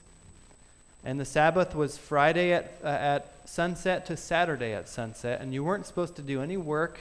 And 1.05 1.19
the 1.19 1.25
Sabbath 1.25 1.75
was 1.75 1.99
Friday 1.99 2.51
at, 2.51 2.73
uh, 2.83 2.87
at 2.87 3.31
sunset 3.47 4.07
to 4.07 4.17
Saturday 4.17 4.73
at 4.73 4.89
sunset, 4.89 5.39
and 5.39 5.53
you 5.53 5.63
weren't 5.63 5.85
supposed 5.85 6.15
to 6.15 6.23
do 6.23 6.41
any 6.41 6.57
work. 6.57 6.97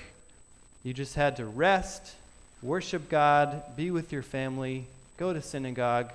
You 0.83 0.93
just 0.93 1.14
had 1.14 1.37
to 1.37 1.47
rest, 1.47 2.14
worship 2.62 3.09
God, 3.09 3.62
be 3.77 3.90
with 3.90 4.12
your 4.12 4.23
family, 4.23 4.85
go 5.17 5.33
to 5.33 5.40
synagogue. 5.40 6.11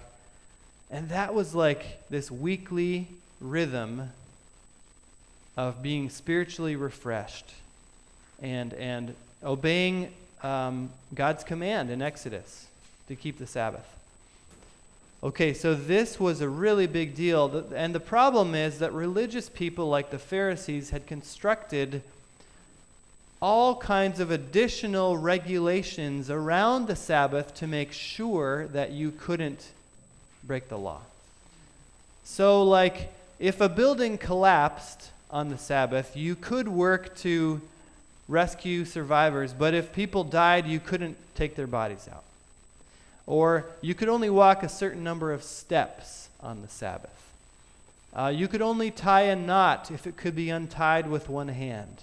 And 0.91 1.09
that 1.09 1.33
was 1.33 1.55
like 1.55 2.07
this 2.09 2.29
weekly 2.29 3.07
rhythm 3.41 4.11
of 5.57 5.81
being 5.81 6.11
spiritually 6.11 6.75
refreshed 6.75 7.51
and, 8.39 8.73
and 8.75 9.15
obeying 9.43 10.11
um, 10.43 10.91
God's 11.15 11.43
command 11.43 11.89
in 11.89 12.03
Exodus 12.03 12.67
to 13.07 13.15
keep 13.15 13.39
the 13.39 13.47
Sabbath. 13.47 13.98
Okay, 15.21 15.53
so 15.53 15.75
this 15.75 16.17
was 16.17 16.39
a 16.39 16.47
really 16.47 16.87
big 16.87 17.13
deal. 17.13 17.65
And 17.75 17.93
the 17.93 17.99
problem 17.99 18.55
is 18.55 18.79
that 18.79 18.93
religious 18.93 19.49
people 19.49 19.89
like 19.89 20.11
the 20.11 20.19
Pharisees 20.19 20.91
had 20.91 21.07
constructed 21.07 22.01
all 23.41 23.75
kinds 23.75 24.19
of 24.19 24.31
additional 24.31 25.17
regulations 25.17 26.29
around 26.29 26.87
the 26.87 26.95
Sabbath 26.95 27.53
to 27.55 27.67
make 27.67 27.91
sure 27.91 28.67
that 28.67 28.91
you 28.91 29.11
couldn't 29.11 29.71
break 30.43 30.69
the 30.69 30.77
law. 30.77 31.01
So, 32.23 32.63
like, 32.63 33.11
if 33.39 33.59
a 33.59 33.69
building 33.69 34.17
collapsed 34.17 35.11
on 35.31 35.49
the 35.49 35.57
Sabbath, 35.57 36.15
you 36.15 36.35
could 36.35 36.67
work 36.67 37.15
to 37.17 37.61
rescue 38.27 38.85
survivors, 38.85 39.53
but 39.53 39.73
if 39.73 39.91
people 39.91 40.23
died, 40.23 40.65
you 40.67 40.79
couldn't 40.79 41.17
take 41.35 41.55
their 41.55 41.67
bodies 41.67 42.07
out. 42.11 42.23
Or 43.29 43.67
you 43.79 43.93
could 43.93 44.09
only 44.09 44.31
walk 44.31 44.63
a 44.63 44.69
certain 44.69 45.03
number 45.03 45.31
of 45.31 45.43
steps 45.43 46.29
on 46.41 46.63
the 46.63 46.67
Sabbath. 46.67 47.11
Uh, 48.11 48.33
you 48.35 48.47
could 48.47 48.63
only 48.63 48.89
tie 48.89 49.21
a 49.21 49.35
knot 49.35 49.91
if 49.91 50.07
it 50.07 50.17
could 50.17 50.35
be 50.35 50.49
untied 50.49 51.07
with 51.07 51.29
one 51.29 51.49
hand. 51.49 52.01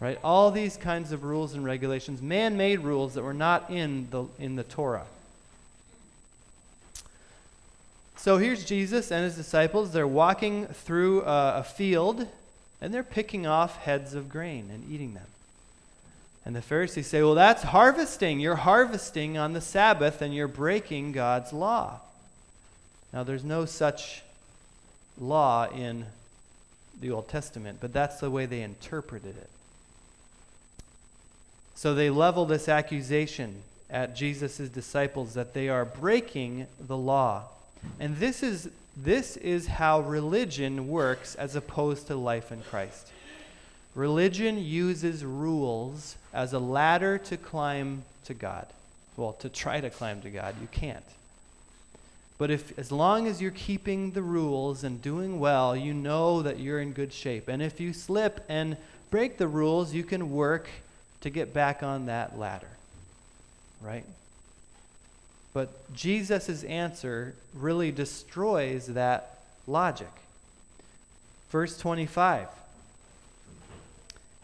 Right? 0.00 0.18
All 0.24 0.50
these 0.50 0.76
kinds 0.76 1.12
of 1.12 1.22
rules 1.22 1.54
and 1.54 1.64
regulations, 1.64 2.20
man 2.20 2.56
made 2.56 2.80
rules 2.80 3.14
that 3.14 3.22
were 3.22 3.32
not 3.32 3.70
in 3.70 4.08
the, 4.10 4.24
in 4.40 4.56
the 4.56 4.64
Torah. 4.64 5.06
So 8.16 8.38
here's 8.38 8.64
Jesus 8.64 9.12
and 9.12 9.22
his 9.22 9.36
disciples. 9.36 9.92
They're 9.92 10.04
walking 10.04 10.66
through 10.66 11.22
a, 11.22 11.58
a 11.58 11.62
field 11.62 12.26
and 12.80 12.92
they're 12.92 13.04
picking 13.04 13.46
off 13.46 13.76
heads 13.76 14.14
of 14.14 14.28
grain 14.28 14.68
and 14.72 14.90
eating 14.92 15.14
them. 15.14 15.26
And 16.46 16.54
the 16.54 16.62
Pharisees 16.62 17.06
say, 17.06 17.22
Well, 17.22 17.34
that's 17.34 17.62
harvesting. 17.62 18.40
You're 18.40 18.56
harvesting 18.56 19.38
on 19.38 19.52
the 19.52 19.60
Sabbath 19.60 20.20
and 20.20 20.34
you're 20.34 20.48
breaking 20.48 21.12
God's 21.12 21.52
law. 21.52 22.00
Now, 23.12 23.22
there's 23.22 23.44
no 23.44 23.64
such 23.64 24.22
law 25.18 25.68
in 25.68 26.06
the 27.00 27.10
Old 27.10 27.28
Testament, 27.28 27.78
but 27.80 27.92
that's 27.92 28.20
the 28.20 28.30
way 28.30 28.46
they 28.46 28.62
interpreted 28.62 29.36
it. 29.36 29.50
So 31.74 31.94
they 31.94 32.10
level 32.10 32.44
this 32.46 32.68
accusation 32.68 33.62
at 33.90 34.16
Jesus' 34.16 34.68
disciples 34.68 35.34
that 35.34 35.54
they 35.54 35.68
are 35.68 35.84
breaking 35.84 36.66
the 36.80 36.96
law. 36.96 37.44
And 38.00 38.16
this 38.16 38.42
is, 38.42 38.68
this 38.96 39.36
is 39.36 39.66
how 39.66 40.00
religion 40.00 40.88
works 40.88 41.34
as 41.34 41.56
opposed 41.56 42.06
to 42.08 42.16
life 42.16 42.50
in 42.50 42.62
Christ. 42.62 43.10
Religion 43.94 44.58
uses 44.58 45.24
rules 45.24 46.16
as 46.32 46.52
a 46.52 46.58
ladder 46.58 47.16
to 47.18 47.36
climb 47.36 48.04
to 48.24 48.34
God. 48.34 48.66
Well, 49.16 49.34
to 49.34 49.48
try 49.48 49.80
to 49.80 49.90
climb 49.90 50.20
to 50.22 50.30
God, 50.30 50.56
you 50.60 50.66
can't. 50.72 51.04
But 52.36 52.50
if 52.50 52.76
as 52.76 52.90
long 52.90 53.28
as 53.28 53.40
you're 53.40 53.52
keeping 53.52 54.10
the 54.10 54.22
rules 54.22 54.82
and 54.82 55.00
doing 55.00 55.38
well, 55.38 55.76
you 55.76 55.94
know 55.94 56.42
that 56.42 56.58
you're 56.58 56.80
in 56.80 56.92
good 56.92 57.12
shape. 57.12 57.48
And 57.48 57.62
if 57.62 57.78
you 57.78 57.92
slip 57.92 58.44
and 58.48 58.76
break 59.10 59.38
the 59.38 59.46
rules, 59.46 59.94
you 59.94 60.02
can 60.02 60.32
work 60.32 60.68
to 61.20 61.30
get 61.30 61.54
back 61.54 61.84
on 61.84 62.06
that 62.06 62.36
ladder. 62.36 62.68
Right? 63.80 64.04
But 65.52 65.94
Jesus' 65.94 66.64
answer 66.64 67.36
really 67.54 67.92
destroys 67.92 68.88
that 68.88 69.38
logic. 69.68 70.10
Verse 71.50 71.78
25 71.78 72.48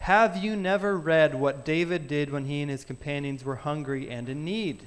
Have 0.01 0.35
you 0.35 0.55
never 0.55 0.97
read 0.97 1.35
what 1.35 1.63
David 1.63 2.07
did 2.07 2.31
when 2.31 2.45
he 2.45 2.63
and 2.63 2.71
his 2.71 2.83
companions 2.83 3.45
were 3.45 3.57
hungry 3.57 4.09
and 4.09 4.27
in 4.27 4.43
need? 4.43 4.79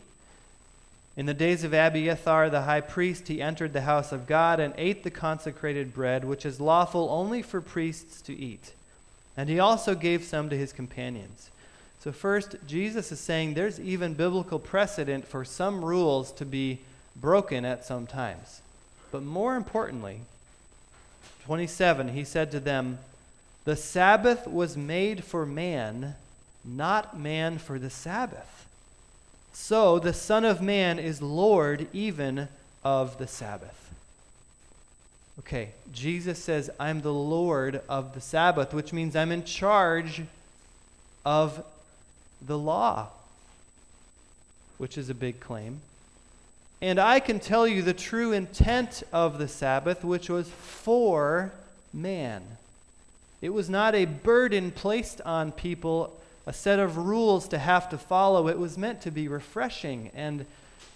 In 1.16 1.26
the 1.26 1.32
days 1.32 1.62
of 1.62 1.72
Abiathar 1.72 2.50
the 2.50 2.62
high 2.62 2.80
priest, 2.80 3.28
he 3.28 3.40
entered 3.40 3.72
the 3.72 3.82
house 3.82 4.10
of 4.10 4.26
God 4.26 4.58
and 4.58 4.74
ate 4.76 5.04
the 5.04 5.12
consecrated 5.12 5.94
bread, 5.94 6.24
which 6.24 6.44
is 6.44 6.60
lawful 6.60 7.08
only 7.10 7.42
for 7.42 7.60
priests 7.60 8.20
to 8.22 8.34
eat. 8.34 8.72
And 9.36 9.48
he 9.48 9.60
also 9.60 9.94
gave 9.94 10.24
some 10.24 10.50
to 10.50 10.56
his 10.56 10.72
companions. 10.72 11.48
So, 12.00 12.10
first, 12.10 12.56
Jesus 12.66 13.12
is 13.12 13.20
saying 13.20 13.54
there's 13.54 13.78
even 13.78 14.14
biblical 14.14 14.58
precedent 14.58 15.28
for 15.28 15.44
some 15.44 15.84
rules 15.84 16.32
to 16.32 16.44
be 16.44 16.80
broken 17.14 17.64
at 17.64 17.84
some 17.84 18.08
times. 18.08 18.62
But 19.12 19.22
more 19.22 19.54
importantly, 19.54 20.22
27, 21.44 22.08
he 22.08 22.24
said 22.24 22.50
to 22.50 22.58
them, 22.58 22.98
The 23.64 23.76
Sabbath 23.76 24.46
was 24.46 24.76
made 24.76 25.24
for 25.24 25.46
man, 25.46 26.14
not 26.64 27.18
man 27.18 27.58
for 27.58 27.78
the 27.78 27.90
Sabbath. 27.90 28.66
So 29.52 29.98
the 29.98 30.12
Son 30.12 30.44
of 30.44 30.60
Man 30.60 30.98
is 30.98 31.22
Lord 31.22 31.86
even 31.92 32.48
of 32.82 33.18
the 33.18 33.26
Sabbath. 33.26 33.90
Okay, 35.38 35.70
Jesus 35.92 36.38
says, 36.38 36.70
I'm 36.78 37.00
the 37.00 37.12
Lord 37.12 37.80
of 37.88 38.14
the 38.14 38.20
Sabbath, 38.20 38.74
which 38.74 38.92
means 38.92 39.16
I'm 39.16 39.32
in 39.32 39.44
charge 39.44 40.22
of 41.24 41.64
the 42.46 42.58
law, 42.58 43.08
which 44.78 44.98
is 44.98 45.08
a 45.08 45.14
big 45.14 45.40
claim. 45.40 45.80
And 46.82 46.98
I 46.98 47.18
can 47.18 47.40
tell 47.40 47.66
you 47.66 47.82
the 47.82 47.94
true 47.94 48.32
intent 48.32 49.02
of 49.12 49.38
the 49.38 49.48
Sabbath, 49.48 50.04
which 50.04 50.28
was 50.28 50.48
for 50.50 51.52
man. 51.92 52.42
It 53.44 53.52
was 53.52 53.68
not 53.68 53.94
a 53.94 54.06
burden 54.06 54.70
placed 54.70 55.20
on 55.20 55.52
people, 55.52 56.18
a 56.46 56.52
set 56.54 56.78
of 56.78 56.96
rules 56.96 57.46
to 57.48 57.58
have 57.58 57.90
to 57.90 57.98
follow. 57.98 58.48
It 58.48 58.58
was 58.58 58.78
meant 58.78 59.02
to 59.02 59.10
be 59.10 59.28
refreshing 59.28 60.10
and 60.14 60.46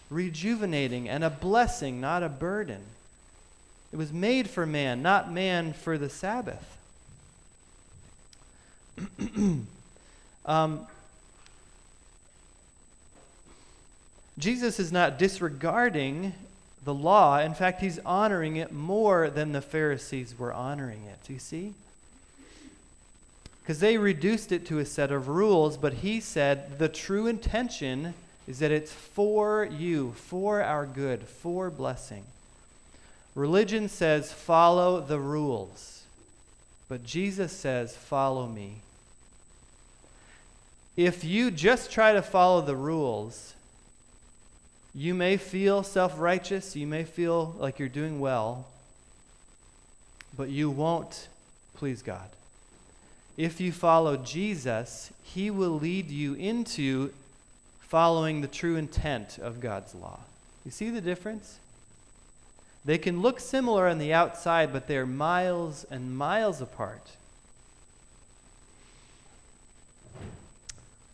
rejuvenating 0.09 1.11
and 1.11 1.23
a 1.23 1.29
blessing, 1.29 2.01
not 2.01 2.23
a 2.23 2.29
burden. 2.31 2.81
It 3.93 3.97
was 3.97 4.15
made 4.15 4.49
for 4.49 4.65
man, 4.65 5.03
not 5.03 5.31
man 5.31 5.75
for 5.75 5.99
the 5.99 6.09
Sabbath. 6.09 6.79
um, 10.47 10.87
Jesus 14.39 14.81
is 14.81 14.91
not 14.91 15.19
disregarding 15.19 16.33
the 16.83 16.95
law. 16.95 17.41
In 17.41 17.53
fact, 17.53 17.83
he's 17.83 17.99
honoring 18.07 18.57
it 18.57 18.73
more 18.73 19.29
than 19.29 19.53
the 19.53 19.61
Pharisees 19.61 20.39
were 20.39 20.55
honoring 20.55 21.05
it. 21.05 21.19
Do 21.27 21.35
you 21.35 21.39
see? 21.39 21.75
Because 23.69 23.81
they 23.81 23.99
reduced 23.99 24.51
it 24.51 24.65
to 24.69 24.79
a 24.79 24.87
set 24.87 25.13
of 25.13 25.29
rules, 25.29 25.77
but 25.77 25.93
he 25.93 26.21
said 26.21 26.79
the 26.79 26.89
true 26.89 27.27
intention 27.27 28.15
is 28.47 28.61
that 28.61 28.71
it's 28.71 28.91
for 28.95 29.69
you, 29.71 30.15
for 30.17 30.63
our 30.63 30.87
good, 30.87 31.25
for 31.25 31.69
blessing. 31.69 32.25
Religion 33.35 33.91
says, 33.91 34.33
follow 34.33 35.03
the 35.03 35.21
rules. 35.21 36.05
But 36.89 37.05
Jesus 37.05 37.53
says, 37.53 37.95
follow 37.95 38.47
me. 38.47 38.77
If 40.97 41.23
you 41.23 41.51
just 41.51 41.93
try 41.93 42.15
to 42.15 42.23
follow 42.23 42.63
the 42.63 42.75
rules, 42.75 43.53
you 44.95 45.13
may 45.13 45.37
feel 45.37 45.83
self 45.83 46.19
righteous, 46.19 46.75
you 46.75 46.87
may 46.87 47.05
feel 47.05 47.55
like 47.59 47.79
you're 47.79 47.91
doing 47.91 48.19
well, 48.19 48.65
but 50.35 50.49
you 50.49 50.71
won't 50.71 51.29
please 51.75 52.01
God. 52.01 52.31
If 53.39 53.61
you 53.61 53.71
follow 53.71 54.17
Jesus, 54.17 55.13
He 55.23 55.49
will 55.49 55.79
lead 55.79 56.11
you 56.11 56.35
into 56.35 57.13
following 57.81 58.41
the 58.41 58.49
true 58.49 58.75
intent 58.75 59.39
of 59.39 59.61
God's 59.61 59.95
law. 59.95 60.19
You 60.65 60.73
see 60.73 60.91
the 60.91 61.01
difference? 61.01 61.61
They 62.85 62.99
can 62.99 63.23
look 63.23 63.39
similar 63.39 63.87
on 63.87 63.99
the 63.99 64.13
outside, 64.13 64.73
but 64.73 64.89
they're 64.89 65.07
miles 65.07 65.87
and 65.89 66.19
miles 66.19 66.61
apart. 66.61 67.13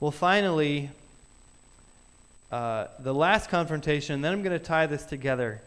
Well, 0.00 0.10
finally, 0.10 0.90
uh, 2.50 2.86
the 3.00 3.12
last 3.12 3.50
confrontation, 3.50 4.22
then 4.22 4.32
I'm 4.32 4.42
going 4.42 4.58
to 4.58 4.64
tie 4.64 4.86
this 4.86 5.04
together, 5.04 5.60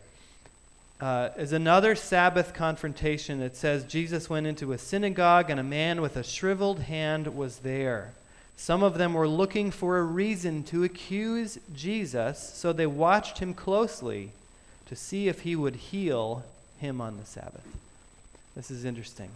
uh, 0.99 1.29
is 1.37 1.51
another 1.51 1.95
Sabbath 1.95 2.53
confrontation. 2.53 3.41
It 3.41 3.55
says 3.55 3.83
Jesus 3.83 4.29
went 4.29 4.47
into 4.47 4.71
a 4.71 4.77
synagogue, 4.77 5.49
and 5.49 5.59
a 5.59 5.63
man 5.63 6.01
with 6.01 6.17
a 6.17 6.23
shriveled 6.23 6.79
hand 6.79 7.35
was 7.35 7.59
there. 7.59 8.13
Some 8.55 8.81
of 8.81 8.97
them 8.97 9.13
were 9.13 9.27
looking 9.27 9.69
for 9.69 9.99
a 9.99 10.03
reason 10.03 10.63
to 10.65 10.83
accuse 10.83 11.59
Jesus, 11.75 12.39
so 12.39 12.73
they 12.73 12.87
watched 12.87 13.37
him 13.37 13.53
closely 13.53 14.31
to 14.87 14.95
see 14.95 15.27
if 15.27 15.41
he 15.41 15.55
would 15.55 15.75
heal 15.75 16.43
him 16.79 16.99
on 16.99 17.17
the 17.17 17.25
Sabbath. 17.25 17.65
This 18.55 18.71
is 18.71 18.85
interesting. 18.85 19.29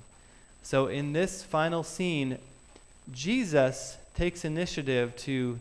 So, 0.63 0.87
in 0.87 1.13
this 1.13 1.43
final 1.43 1.83
scene, 1.83 2.39
Jesus 3.11 3.97
takes 4.15 4.45
initiative 4.45 5.15
to 5.17 5.59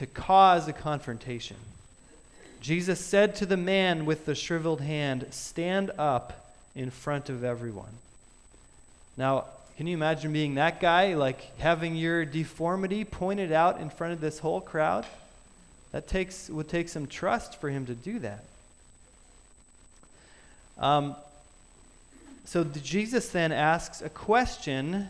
to 0.00 0.06
cause 0.06 0.66
a 0.66 0.72
confrontation. 0.72 1.56
Jesus 2.60 3.00
said 3.00 3.36
to 3.36 3.46
the 3.46 3.56
man 3.56 4.04
with 4.04 4.26
the 4.26 4.34
shriveled 4.34 4.80
hand, 4.80 5.26
Stand 5.30 5.90
up 5.98 6.52
in 6.74 6.90
front 6.90 7.30
of 7.30 7.42
everyone. 7.42 7.92
Now, 9.16 9.46
can 9.76 9.86
you 9.86 9.94
imagine 9.94 10.32
being 10.32 10.56
that 10.56 10.78
guy, 10.80 11.14
like 11.14 11.58
having 11.58 11.96
your 11.96 12.24
deformity 12.24 13.04
pointed 13.04 13.50
out 13.50 13.80
in 13.80 13.88
front 13.88 14.12
of 14.12 14.20
this 14.20 14.38
whole 14.38 14.60
crowd? 14.60 15.06
That 15.92 16.06
takes, 16.06 16.48
would 16.50 16.68
take 16.68 16.88
some 16.88 17.06
trust 17.06 17.60
for 17.60 17.70
him 17.70 17.86
to 17.86 17.94
do 17.94 18.18
that. 18.20 18.44
Um, 20.78 21.16
so 22.44 22.64
Jesus 22.64 23.30
then 23.30 23.52
asks 23.52 24.02
a 24.02 24.08
question. 24.08 25.08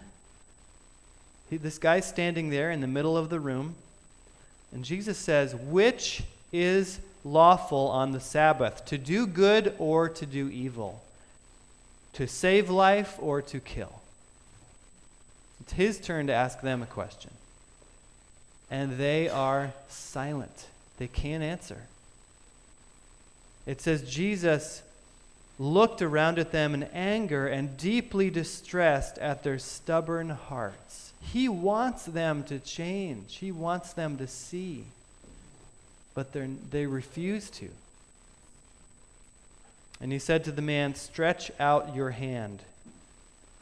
He, 1.49 1.57
this 1.57 1.79
guy's 1.79 2.07
standing 2.07 2.51
there 2.51 2.71
in 2.71 2.81
the 2.81 2.87
middle 2.87 3.17
of 3.17 3.29
the 3.29 3.41
room. 3.41 3.75
And 4.73 4.85
Jesus 4.85 5.19
says, 5.19 5.55
Which 5.55 6.23
is 6.53 7.01
lawful 7.25 7.89
on 7.89 8.13
the 8.13 8.21
Sabbath, 8.21 8.85
to 8.87 8.99
do 8.99 9.27
good 9.27 9.75
or 9.79 10.09
to 10.09 10.27
do 10.27 10.49
evil, 10.49 11.03
to 12.15 12.27
save 12.27 12.71
life 12.71 13.17
or 13.21 13.43
to 13.43 13.61
kill? 13.61 14.01
It's 15.61 15.73
his 15.73 16.01
turn 16.01 16.27
to 16.29 16.33
ask 16.33 16.61
them 16.61 16.83
a 16.83 16.87
question. 16.87 17.31
And 18.71 18.99
they 18.99 19.29
are 19.29 19.73
silent, 19.89 20.67
they 20.99 21.09
can't 21.09 21.43
answer. 21.43 21.83
It 23.67 23.81
says, 23.81 24.09
Jesus 24.09 24.83
looked 25.59 26.01
around 26.01 26.39
at 26.39 26.53
them 26.53 26.73
in 26.73 26.85
anger 26.85 27.47
and 27.47 27.77
deeply 27.77 28.31
distressed 28.31 29.19
at 29.19 29.43
their 29.43 29.59
stubborn 29.59 30.31
hearts. 30.31 31.13
He 31.21 31.49
wants 31.49 32.05
them 32.05 32.45
to 32.45 32.59
change, 32.59 33.37
He 33.37 33.53
wants 33.53 33.93
them 33.93 34.17
to 34.17 34.27
see, 34.27 34.85
but 36.21 36.35
they 36.71 36.85
refuse 36.85 37.49
to. 37.49 37.71
And 40.03 40.13
he 40.13 40.19
said 40.19 40.45
to 40.45 40.53
the 40.53 40.61
man, 40.61 40.95
Stretch 40.95 41.51
out 41.59 41.97
your 41.97 42.11
hand. 42.11 42.61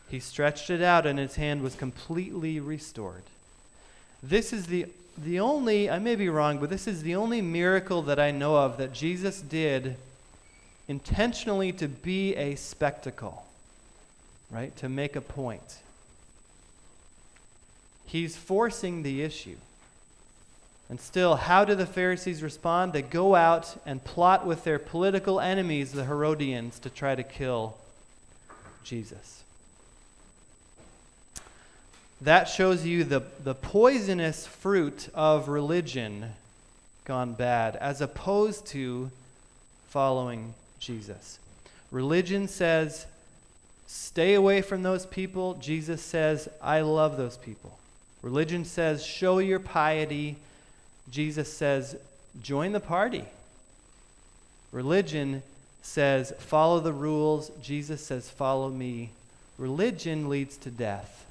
He 0.09 0.18
stretched 0.18 0.68
it 0.68 0.83
out, 0.83 1.07
and 1.07 1.21
his 1.21 1.37
hand 1.37 1.62
was 1.62 1.77
completely 1.77 2.59
restored. 2.59 3.23
This 4.25 4.53
is 4.53 4.66
the, 4.66 4.87
the 5.16 5.38
only, 5.38 5.88
I 5.88 6.01
may 6.01 6.16
be 6.16 6.29
wrong, 6.29 6.59
but 6.59 6.68
this 6.68 6.88
is 6.88 7.05
the 7.05 7.14
only 7.14 7.40
miracle 7.40 8.03
that 8.03 8.18
I 8.18 8.33
know 8.33 8.57
of 8.57 8.77
that 8.79 8.92
Jesus 8.92 9.40
did 9.40 9.94
intentionally 10.88 11.71
to 11.75 11.87
be 11.87 12.35
a 12.35 12.57
spectacle, 12.57 13.47
right? 14.51 14.75
To 14.79 14.88
make 14.88 15.14
a 15.14 15.21
point. 15.21 15.79
He's 18.05 18.37
forcing 18.37 19.05
the 19.05 19.23
issue. 19.23 19.59
And 20.90 21.01
still, 21.01 21.37
how 21.37 21.64
do 21.64 21.74
the 21.74 21.87
Pharisees 21.87 22.42
respond? 22.42 22.92
They 22.92 23.03
go 23.03 23.35
out 23.35 23.77
and 23.85 24.03
plot 24.03 24.46
with 24.46 24.64
their 24.64 24.79
political 24.79 25.38
enemies, 25.38 25.92
the 25.92 26.05
Herodians, 26.05 26.79
to 26.79 26.90
try 26.90 27.14
to 27.14 27.22
kill 27.22 27.77
Jesus. 28.85 29.42
That 32.20 32.44
shows 32.44 32.87
you 32.87 33.05
the, 33.05 33.22
the 33.44 33.55
poisonous 33.55 34.46
fruit 34.46 35.09
of 35.14 35.48
religion 35.48 36.33
gone 37.05 37.35
bad, 37.35 37.77
as 37.77 38.01
opposed 38.01 38.66
to 38.68 39.11
following 39.88 40.55
Jesus. 40.81 41.38
Religion 41.90 42.48
says, 42.48 43.07
stay 43.87 44.35
away 44.35 44.62
from 44.62 44.83
those 44.83 45.07
people. 45.07 45.55
Jesus 45.55 46.03
says, 46.03 46.48
I 46.62 46.81
love 46.81 47.16
those 47.16 47.37
people. 47.37 47.79
Religion 48.22 48.64
says, 48.64 49.05
show 49.05 49.38
your 49.38 49.61
piety. 49.61 50.37
Jesus 51.11 51.53
says, 51.53 51.97
join 52.42 52.73
the 52.73 52.81
party. 52.81 53.25
Religion 54.73 55.42
says, 55.83 56.33
follow 56.38 56.81
the 56.81 56.92
rules. 56.92 57.51
Jesus 57.62 58.05
says, 58.05 58.29
follow 58.29 58.68
me. 58.68 59.11
Religion 59.57 60.29
leads 60.29 60.57
to 60.59 60.71
death. 60.71 61.25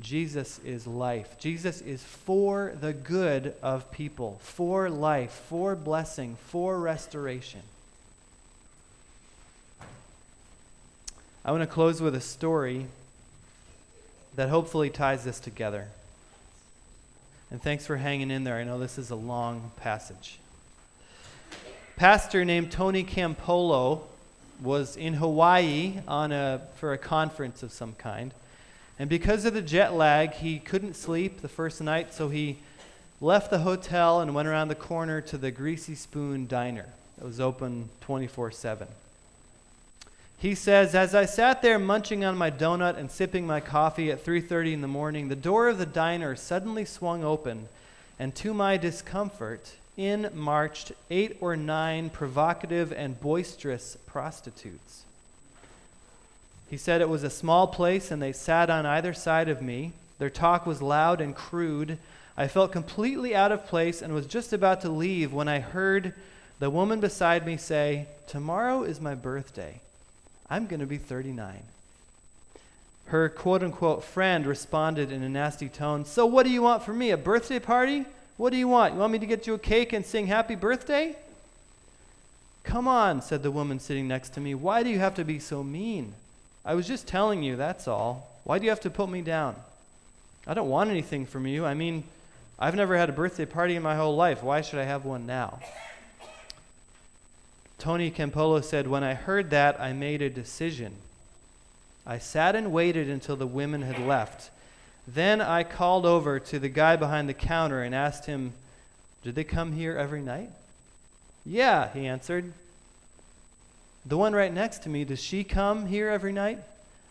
Jesus 0.00 0.60
is 0.64 0.86
life. 0.86 1.38
Jesus 1.38 1.80
is 1.80 2.02
for 2.02 2.74
the 2.80 2.92
good 2.92 3.54
of 3.62 3.90
people, 3.92 4.38
for 4.42 4.90
life, 4.90 5.44
for 5.48 5.76
blessing, 5.76 6.36
for 6.46 6.78
restoration. 6.78 7.62
I 11.44 11.52
want 11.52 11.62
to 11.62 11.68
close 11.68 12.00
with 12.00 12.14
a 12.14 12.20
story 12.20 12.86
that 14.34 14.48
hopefully 14.48 14.90
ties 14.90 15.24
this 15.24 15.38
together. 15.38 15.88
And 17.50 17.62
thanks 17.62 17.86
for 17.86 17.96
hanging 17.96 18.30
in 18.30 18.44
there. 18.44 18.56
I 18.56 18.64
know 18.64 18.78
this 18.78 18.98
is 18.98 19.10
a 19.10 19.16
long 19.16 19.70
passage. 19.76 20.38
Pastor 21.96 22.44
named 22.44 22.72
Tony 22.72 23.04
Campolo 23.04 24.02
was 24.60 24.96
in 24.96 25.14
Hawaii 25.14 26.00
on 26.08 26.32
a, 26.32 26.62
for 26.76 26.92
a 26.92 26.98
conference 26.98 27.62
of 27.62 27.72
some 27.72 27.94
kind. 27.94 28.34
And 28.98 29.10
because 29.10 29.44
of 29.44 29.54
the 29.54 29.62
jet 29.62 29.94
lag, 29.94 30.32
he 30.32 30.58
couldn't 30.58 30.94
sleep 30.94 31.40
the 31.40 31.48
first 31.48 31.80
night, 31.80 32.14
so 32.14 32.28
he 32.28 32.58
left 33.20 33.50
the 33.50 33.58
hotel 33.58 34.20
and 34.20 34.34
went 34.34 34.48
around 34.48 34.68
the 34.68 34.74
corner 34.74 35.20
to 35.20 35.38
the 35.38 35.50
Greasy 35.50 35.94
Spoon 35.94 36.46
Diner 36.46 36.86
It 37.18 37.24
was 37.24 37.40
open 37.40 37.88
24 38.00 38.50
7. 38.50 38.88
He 40.44 40.54
says, 40.54 40.94
As 40.94 41.14
I 41.14 41.24
sat 41.24 41.62
there 41.62 41.78
munching 41.78 42.22
on 42.22 42.36
my 42.36 42.50
donut 42.50 42.98
and 42.98 43.10
sipping 43.10 43.46
my 43.46 43.60
coffee 43.60 44.10
at 44.10 44.22
3:30 44.22 44.74
in 44.74 44.80
the 44.82 44.86
morning, 44.86 45.28
the 45.28 45.34
door 45.34 45.68
of 45.68 45.78
the 45.78 45.86
diner 45.86 46.36
suddenly 46.36 46.84
swung 46.84 47.24
open, 47.24 47.70
and 48.18 48.34
to 48.34 48.52
my 48.52 48.76
discomfort, 48.76 49.76
in 49.96 50.28
marched 50.34 50.92
eight 51.08 51.38
or 51.40 51.56
nine 51.56 52.10
provocative 52.10 52.92
and 52.92 53.18
boisterous 53.22 53.96
prostitutes. 54.04 55.04
He 56.68 56.76
said 56.76 57.00
it 57.00 57.08
was 57.08 57.24
a 57.24 57.30
small 57.30 57.66
place 57.66 58.10
and 58.10 58.20
they 58.20 58.32
sat 58.34 58.68
on 58.68 58.84
either 58.84 59.14
side 59.14 59.48
of 59.48 59.62
me. 59.62 59.92
Their 60.18 60.28
talk 60.28 60.66
was 60.66 60.82
loud 60.82 61.22
and 61.22 61.34
crude. 61.34 61.96
I 62.36 62.48
felt 62.48 62.70
completely 62.70 63.34
out 63.34 63.50
of 63.50 63.64
place 63.64 64.02
and 64.02 64.12
was 64.12 64.26
just 64.26 64.52
about 64.52 64.82
to 64.82 64.90
leave 64.90 65.32
when 65.32 65.48
I 65.48 65.60
heard 65.60 66.12
the 66.58 66.68
woman 66.68 67.00
beside 67.00 67.46
me 67.46 67.56
say, 67.56 68.08
Tomorrow 68.26 68.82
is 68.82 69.00
my 69.00 69.14
birthday. 69.14 69.80
I'm 70.48 70.66
going 70.66 70.80
to 70.80 70.86
be 70.86 70.98
39. 70.98 71.62
Her 73.06 73.28
quote 73.28 73.62
unquote 73.62 74.02
friend 74.02 74.46
responded 74.46 75.12
in 75.12 75.22
a 75.22 75.28
nasty 75.28 75.68
tone, 75.68 76.04
So 76.04 76.26
what 76.26 76.44
do 76.44 76.50
you 76.50 76.62
want 76.62 76.82
from 76.82 76.98
me? 76.98 77.10
A 77.10 77.16
birthday 77.16 77.58
party? 77.58 78.04
What 78.36 78.50
do 78.50 78.56
you 78.56 78.68
want? 78.68 78.94
You 78.94 79.00
want 79.00 79.12
me 79.12 79.18
to 79.18 79.26
get 79.26 79.46
you 79.46 79.54
a 79.54 79.58
cake 79.58 79.92
and 79.92 80.04
sing 80.04 80.26
happy 80.26 80.54
birthday? 80.54 81.14
Come 82.64 82.88
on, 82.88 83.20
said 83.20 83.42
the 83.42 83.50
woman 83.50 83.78
sitting 83.78 84.08
next 84.08 84.30
to 84.30 84.40
me. 84.40 84.54
Why 84.54 84.82
do 84.82 84.90
you 84.90 84.98
have 84.98 85.14
to 85.16 85.24
be 85.24 85.38
so 85.38 85.62
mean? 85.62 86.14
I 86.64 86.74
was 86.74 86.88
just 86.88 87.06
telling 87.06 87.42
you, 87.42 87.56
that's 87.56 87.86
all. 87.86 88.30
Why 88.44 88.58
do 88.58 88.64
you 88.64 88.70
have 88.70 88.80
to 88.80 88.90
put 88.90 89.10
me 89.10 89.20
down? 89.20 89.54
I 90.46 90.54
don't 90.54 90.68
want 90.68 90.90
anything 90.90 91.26
from 91.26 91.46
you. 91.46 91.64
I 91.64 91.74
mean, 91.74 92.04
I've 92.58 92.74
never 92.74 92.96
had 92.96 93.10
a 93.10 93.12
birthday 93.12 93.44
party 93.44 93.76
in 93.76 93.82
my 93.82 93.96
whole 93.96 94.16
life. 94.16 94.42
Why 94.42 94.62
should 94.62 94.78
I 94.78 94.84
have 94.84 95.04
one 95.04 95.26
now? 95.26 95.60
Tony 97.84 98.10
Campolo 98.10 98.64
said, 98.64 98.86
When 98.86 99.04
I 99.04 99.12
heard 99.12 99.50
that, 99.50 99.78
I 99.78 99.92
made 99.92 100.22
a 100.22 100.30
decision. 100.30 100.94
I 102.06 102.16
sat 102.16 102.56
and 102.56 102.72
waited 102.72 103.10
until 103.10 103.36
the 103.36 103.46
women 103.46 103.82
had 103.82 103.98
left. 103.98 104.50
Then 105.06 105.42
I 105.42 105.64
called 105.64 106.06
over 106.06 106.40
to 106.40 106.58
the 106.58 106.70
guy 106.70 106.96
behind 106.96 107.28
the 107.28 107.34
counter 107.34 107.82
and 107.82 107.94
asked 107.94 108.24
him, 108.24 108.54
Did 109.22 109.34
they 109.34 109.44
come 109.44 109.72
here 109.72 109.98
every 109.98 110.22
night? 110.22 110.48
Yeah, 111.44 111.92
he 111.92 112.06
answered. 112.06 112.54
The 114.06 114.16
one 114.16 114.32
right 114.32 114.52
next 114.52 114.84
to 114.84 114.88
me, 114.88 115.04
does 115.04 115.22
she 115.22 115.44
come 115.44 115.84
here 115.84 116.08
every 116.08 116.32
night? 116.32 116.60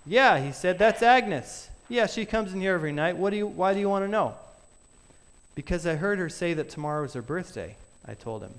Yeah, 0.08 0.44
he 0.44 0.52
said, 0.52 0.80
That's 0.80 1.04
Agnes. 1.04 1.70
Yeah, 1.88 2.08
she 2.08 2.26
comes 2.26 2.52
in 2.52 2.60
here 2.60 2.74
every 2.74 2.94
night. 2.94 3.16
What 3.16 3.30
do 3.30 3.36
you, 3.36 3.46
why 3.46 3.76
do 3.76 3.80
you 3.80 3.90
want 3.90 4.06
to 4.06 4.10
know? 4.10 4.34
Because 5.54 5.86
I 5.86 5.98
heard 5.98 6.18
her 6.18 6.30
say 6.30 6.56
that 6.56 6.70
tomorrow 6.70 7.04
is 7.04 7.14
her 7.14 7.22
birthday, 7.22 7.76
I 8.08 8.16
told 8.16 8.42
him. 8.42 8.56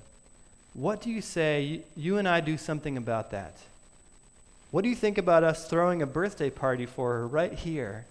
What 0.75 1.01
do 1.01 1.09
you 1.09 1.21
say 1.21 1.81
you 1.95 2.17
and 2.17 2.27
I 2.27 2.41
do 2.41 2.57
something 2.57 2.97
about 2.97 3.31
that? 3.31 3.53
What 4.71 4.83
do 4.83 4.89
you 4.89 4.95
think 4.95 5.17
about 5.17 5.45
us 5.45 5.69
throwing 5.69 6.01
a 6.01 6.05
birthday 6.05 6.49
party 6.49 6.85
for 6.85 7.13
her 7.13 7.27
right 7.27 7.53
here 7.53 8.05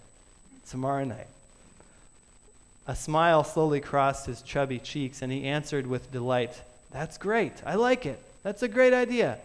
tomorrow 0.67 1.05
night? 1.05 1.27
A 2.87 2.95
smile 2.95 3.43
slowly 3.43 3.79
crossed 3.79 4.25
his 4.25 4.41
chubby 4.41 4.79
cheeks, 4.79 5.21
and 5.21 5.31
he 5.31 5.45
answered 5.45 5.85
with 5.85 6.11
delight, 6.11 6.61
That's 6.91 7.19
great. 7.19 7.53
I 7.65 7.75
like 7.75 8.07
it. 8.07 8.19
That's 8.41 8.63
a 8.63 8.67
great 8.67 8.93
idea. 8.93 9.37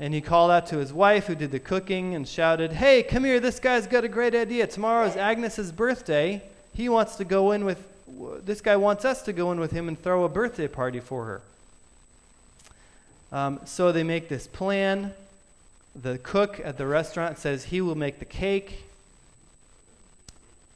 And 0.00 0.12
he 0.12 0.20
called 0.20 0.50
out 0.50 0.66
to 0.68 0.78
his 0.78 0.92
wife, 0.92 1.26
who 1.26 1.36
did 1.36 1.52
the 1.52 1.60
cooking, 1.60 2.16
and 2.16 2.26
shouted, 2.26 2.72
Hey, 2.72 3.04
come 3.04 3.22
here. 3.22 3.38
This 3.38 3.60
guy's 3.60 3.86
got 3.86 4.02
a 4.02 4.08
great 4.08 4.34
idea. 4.34 4.66
Tomorrow 4.66 5.06
is 5.06 5.16
Agnes's 5.16 5.70
birthday. 5.70 6.42
He 6.74 6.88
wants 6.88 7.14
to 7.16 7.24
go 7.24 7.52
in 7.52 7.64
with, 7.64 7.84
this 8.44 8.60
guy 8.60 8.76
wants 8.76 9.04
us 9.04 9.22
to 9.22 9.32
go 9.32 9.52
in 9.52 9.60
with 9.60 9.70
him 9.70 9.88
and 9.88 10.00
throw 10.00 10.24
a 10.24 10.28
birthday 10.28 10.68
party 10.68 11.00
for 11.00 11.24
her. 11.24 11.42
Um, 13.32 13.60
so 13.64 13.92
they 13.92 14.02
make 14.02 14.28
this 14.28 14.46
plan. 14.46 15.14
The 16.00 16.18
cook 16.18 16.60
at 16.62 16.78
the 16.78 16.86
restaurant 16.86 17.38
says 17.38 17.64
he 17.64 17.80
will 17.80 17.94
make 17.94 18.18
the 18.18 18.24
cake. 18.24 18.84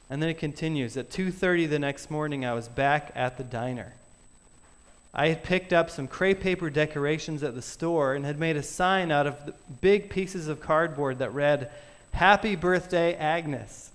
And 0.09 0.21
then 0.21 0.29
it 0.29 0.37
continues. 0.37 0.97
At 0.97 1.09
2:30 1.09 1.67
the 1.67 1.79
next 1.79 2.09
morning, 2.09 2.45
I 2.45 2.53
was 2.53 2.67
back 2.67 3.11
at 3.15 3.37
the 3.37 3.43
diner. 3.43 3.93
I 5.13 5.29
had 5.29 5.43
picked 5.43 5.73
up 5.73 5.89
some 5.89 6.07
crepe 6.07 6.39
paper 6.39 6.69
decorations 6.69 7.43
at 7.43 7.55
the 7.55 7.61
store 7.61 8.13
and 8.13 8.25
had 8.25 8.39
made 8.39 8.55
a 8.55 8.63
sign 8.63 9.11
out 9.11 9.27
of 9.27 9.53
big 9.81 10.09
pieces 10.09 10.47
of 10.47 10.61
cardboard 10.61 11.19
that 11.19 11.33
read, 11.33 11.69
"Happy 12.11 12.55
birthday, 12.55 13.15
Agnes." 13.15 13.91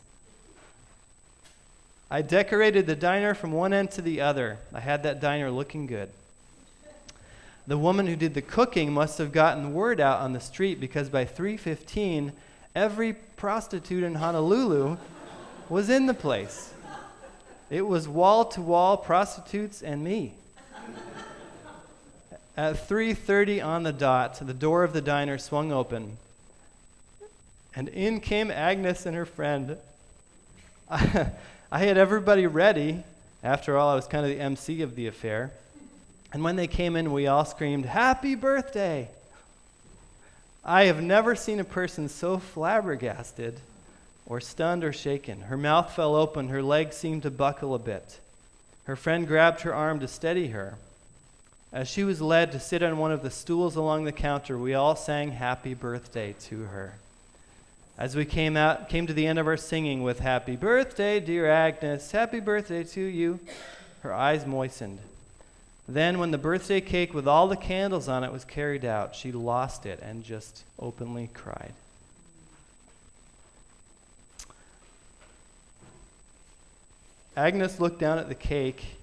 I 2.12 2.22
decorated 2.22 2.87
the 2.87 2.94
diner 2.94 3.35
from 3.35 3.51
one 3.53 3.72
end 3.72 3.90
to 3.92 4.03
the 4.03 4.20
other. 4.20 4.59
I 4.72 4.81
had 4.81 5.03
that 5.03 5.20
diner 5.20 5.51
looking 5.51 5.87
good 5.87 6.11
the 7.66 7.79
woman 7.79 8.07
who 8.07 8.16
did 8.16 8.35
the 8.35 8.42
cooking 8.42 8.92
must 8.92 9.18
have 9.18 9.33
gotten 9.33 9.72
word 9.72 10.01
out 10.01 10.20
on 10.20 10.33
the 10.33 10.40
street 10.40 10.81
because 10.81 11.09
by 11.09 11.25
3:15 11.25 12.33
every 12.75 13.12
prostitute 13.12 14.03
in 14.03 14.16
Honolulu 14.16 14.96
was 15.68 15.88
in 15.88 16.06
the 16.06 16.15
place. 16.15 16.75
It 17.71 17.83
was 17.83 18.08
wall 18.08 18.44
to 18.46 18.60
wall 18.60 18.96
prostitutes 18.96 19.83
and 19.83 20.02
me. 20.02 20.35
At 22.56 22.88
3:30 22.88 23.63
on 23.63 23.83
the 23.85 23.92
dot, 23.92 24.35
the 24.44 24.52
door 24.52 24.85
of 24.85 24.92
the 24.92 25.00
diner 25.00 25.38
swung 25.38 25.73
open, 25.73 26.19
and 27.75 27.88
in 27.88 28.21
came 28.21 28.50
Agnes 28.50 29.06
and 29.06 29.17
her 29.17 29.25
friend. 29.25 29.79
I, 31.73 31.79
had 31.79 31.96
everybody 31.96 32.46
ready. 32.46 33.02
After 33.42 33.79
all, 33.79 33.88
I 33.88 33.94
was 33.94 34.06
kind 34.06 34.27
of 34.27 34.31
the 34.31 34.38
MC 34.38 34.83
of 34.83 34.94
the 34.94 35.06
affair. 35.06 35.52
And 36.31 36.44
when 36.44 36.56
they 36.56 36.66
came 36.66 36.96
in, 36.96 37.12
we 37.12 37.27
all 37.27 37.46
screamed, 37.46 37.87
Happy 37.87 38.35
birthday! 38.35 39.08
I 40.62 40.85
have 40.85 41.02
never 41.02 41.35
seen 41.35 41.60
a 41.60 41.64
person 41.64 42.10
so 42.10 42.37
flabbergasted 42.37 43.58
or 44.27 44.38
stunned 44.38 44.85
or 44.85 44.92
shaken. 44.92 45.40
Her 45.40 45.56
mouth 45.56 45.96
fell 45.96 46.14
open, 46.14 46.48
her 46.48 46.62
legs 46.62 46.94
seemed 46.94 47.23
to 47.23 47.31
buckle 47.31 47.75
a 47.75 47.79
bit. 47.79 48.20
Her 48.85 48.94
friend 48.94 49.27
grabbed 49.27 49.62
her 49.62 49.75
arm 49.75 49.98
to 50.00 50.08
steady 50.08 50.48
her. 50.48 50.77
As 51.73 51.88
she 51.88 52.04
was 52.04 52.20
led 52.20 52.52
to 52.52 52.60
sit 52.60 52.83
on 52.83 52.98
one 52.98 53.12
of 53.12 53.23
the 53.23 53.31
stools 53.31 53.77
along 53.77 54.04
the 54.04 54.12
counter, 54.12 54.58
we 54.58 54.75
all 54.75 54.94
sang 54.94 55.33
happy 55.33 55.73
birthday 55.73 56.35
to 56.40 56.64
her. 56.64 56.96
As 57.98 58.16
we 58.16 58.24
came 58.24 58.56
out 58.56 58.88
came 58.88 59.06
to 59.06 59.12
the 59.12 59.26
end 59.26 59.38
of 59.38 59.46
our 59.46 59.56
singing 59.56 60.02
with 60.02 60.20
happy 60.20 60.56
birthday 60.56 61.20
dear 61.20 61.50
Agnes, 61.50 62.10
happy 62.10 62.40
birthday 62.40 62.84
to 62.84 63.00
you, 63.00 63.38
her 64.00 64.12
eyes 64.12 64.46
moistened. 64.46 64.98
Then 65.86 66.18
when 66.18 66.30
the 66.30 66.38
birthday 66.38 66.80
cake 66.80 67.12
with 67.12 67.28
all 67.28 67.48
the 67.48 67.56
candles 67.56 68.08
on 68.08 68.24
it 68.24 68.32
was 68.32 68.44
carried 68.44 68.84
out, 68.84 69.14
she 69.14 69.30
lost 69.30 69.84
it 69.84 70.00
and 70.00 70.24
just 70.24 70.64
openly 70.78 71.28
cried. 71.34 71.74
Agnes 77.36 77.80
looked 77.80 77.98
down 77.98 78.18
at 78.18 78.28
the 78.28 78.34
cake. 78.34 78.96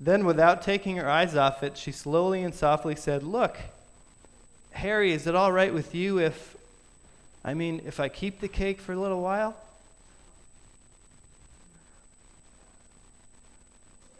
Then, 0.00 0.24
without 0.24 0.62
taking 0.62 0.96
her 0.96 1.08
eyes 1.08 1.36
off 1.36 1.62
it, 1.62 1.76
she 1.76 1.92
slowly 1.92 2.42
and 2.42 2.54
softly 2.54 2.96
said, 2.96 3.22
Look, 3.22 3.58
Harry, 4.70 5.12
is 5.12 5.26
it 5.26 5.34
all 5.34 5.52
right 5.52 5.74
with 5.74 5.94
you 5.94 6.18
if, 6.18 6.56
I 7.44 7.54
mean, 7.54 7.82
if 7.86 8.00
I 8.00 8.08
keep 8.08 8.40
the 8.40 8.48
cake 8.48 8.80
for 8.80 8.92
a 8.92 9.00
little 9.00 9.22
while? 9.22 9.56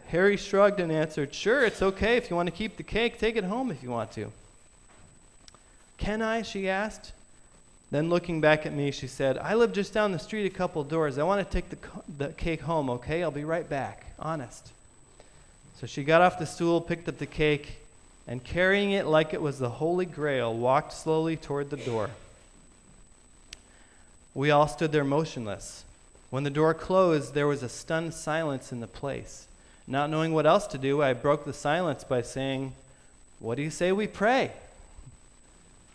Harry 0.09 0.37
shrugged 0.37 0.81
and 0.81 0.91
answered, 0.91 1.33
Sure, 1.33 1.65
it's 1.65 1.83
okay. 1.83 2.17
If 2.17 2.31
you 2.31 2.37
want 2.37 2.49
to 2.49 2.55
keep 2.55 2.77
the 2.77 2.83
cake, 2.83 3.19
take 3.19 3.37
it 3.37 3.45
home 3.45 3.71
if 3.71 3.83
you 3.83 3.91
want 3.91 4.11
to. 4.13 4.33
Can 5.99 6.23
I? 6.23 6.43
she 6.43 6.69
asked. 6.69 7.13
Then, 7.93 8.09
looking 8.09 8.41
back 8.41 8.67
at 8.67 8.73
me, 8.73 8.93
she 8.93 9.07
said, 9.07 9.37
I 9.39 9.55
live 9.55 9.73
just 9.73 9.93
down 9.93 10.13
the 10.13 10.19
street 10.19 10.47
a 10.47 10.51
couple 10.51 10.83
doors. 10.85 11.19
I 11.19 11.25
want 11.25 11.45
to 11.45 11.53
take 11.53 11.69
the, 11.71 11.79
the 12.19 12.29
cake 12.33 12.61
home, 12.61 12.89
okay? 12.91 13.23
I'll 13.23 13.33
be 13.33 13.45
right 13.45 13.69
back. 13.69 14.07
Honest. 14.19 14.71
So 15.81 15.87
she 15.87 16.05
got 16.05 16.23
off 16.23 16.39
the 16.39 16.47
stool, 16.47 16.81
picked 16.81 17.09
up 17.09 17.19
the 17.19 17.27
cake, 17.27 17.79
and 18.29 18.43
carrying 18.45 18.93
it 18.93 19.07
like 19.07 19.35
it 19.35 19.43
was 19.43 19.59
the 19.59 19.69
Holy 19.69 20.07
Grail, 20.07 20.55
walked 20.55 20.93
slowly 20.93 21.37
toward 21.37 21.71
the 21.71 21.77
door. 21.79 22.11
We 24.35 24.51
all 24.51 24.69
stood 24.69 24.93
there 24.93 25.05
motionless. 25.05 25.85
When 26.31 26.45
the 26.45 26.51
door 26.51 26.73
closed, 26.73 27.35
there 27.35 27.49
was 27.49 27.63
a 27.63 27.69
stunned 27.69 28.15
silence 28.15 28.71
in 28.71 28.81
the 28.81 28.87
place. 28.87 29.49
Not 29.89 30.11
knowing 30.11 30.33
what 30.33 30.47
else 30.47 30.69
to 30.69 30.79
do, 30.79 31.03
I 31.03 31.15
broke 31.15 31.45
the 31.45 31.53
silence 31.53 32.05
by 32.05 32.23
saying, 32.23 32.73
What 33.41 33.57
do 33.57 33.63
you 33.63 33.71
say 33.71 33.91
we 33.91 34.07
pray? 34.07 34.53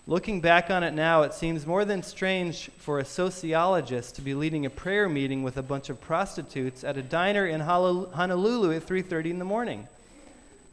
Looking 0.06 0.42
back 0.42 0.70
on 0.70 0.84
it 0.84 0.94
now, 0.94 1.22
it 1.24 1.34
seems 1.34 1.66
more 1.66 1.86
than 1.86 2.04
strange 2.04 2.70
for 2.78 3.00
a 3.00 3.06
sociologist 3.06 4.16
to 4.16 4.22
be 4.22 4.36
leading 4.36 4.66
a 4.66 4.70
prayer 4.70 5.08
meeting 5.08 5.42
with 5.42 5.56
a 5.58 5.64
bunch 5.64 5.90
of 5.90 6.02
prostitutes 6.02 6.84
at 6.84 6.98
a 6.98 7.02
diner 7.02 7.48
in 7.48 7.62
Honolulu 7.62 8.74
at 8.74 8.84
3:30 8.84 9.32
in 9.32 9.40
the 9.40 9.46
morning. 9.46 9.88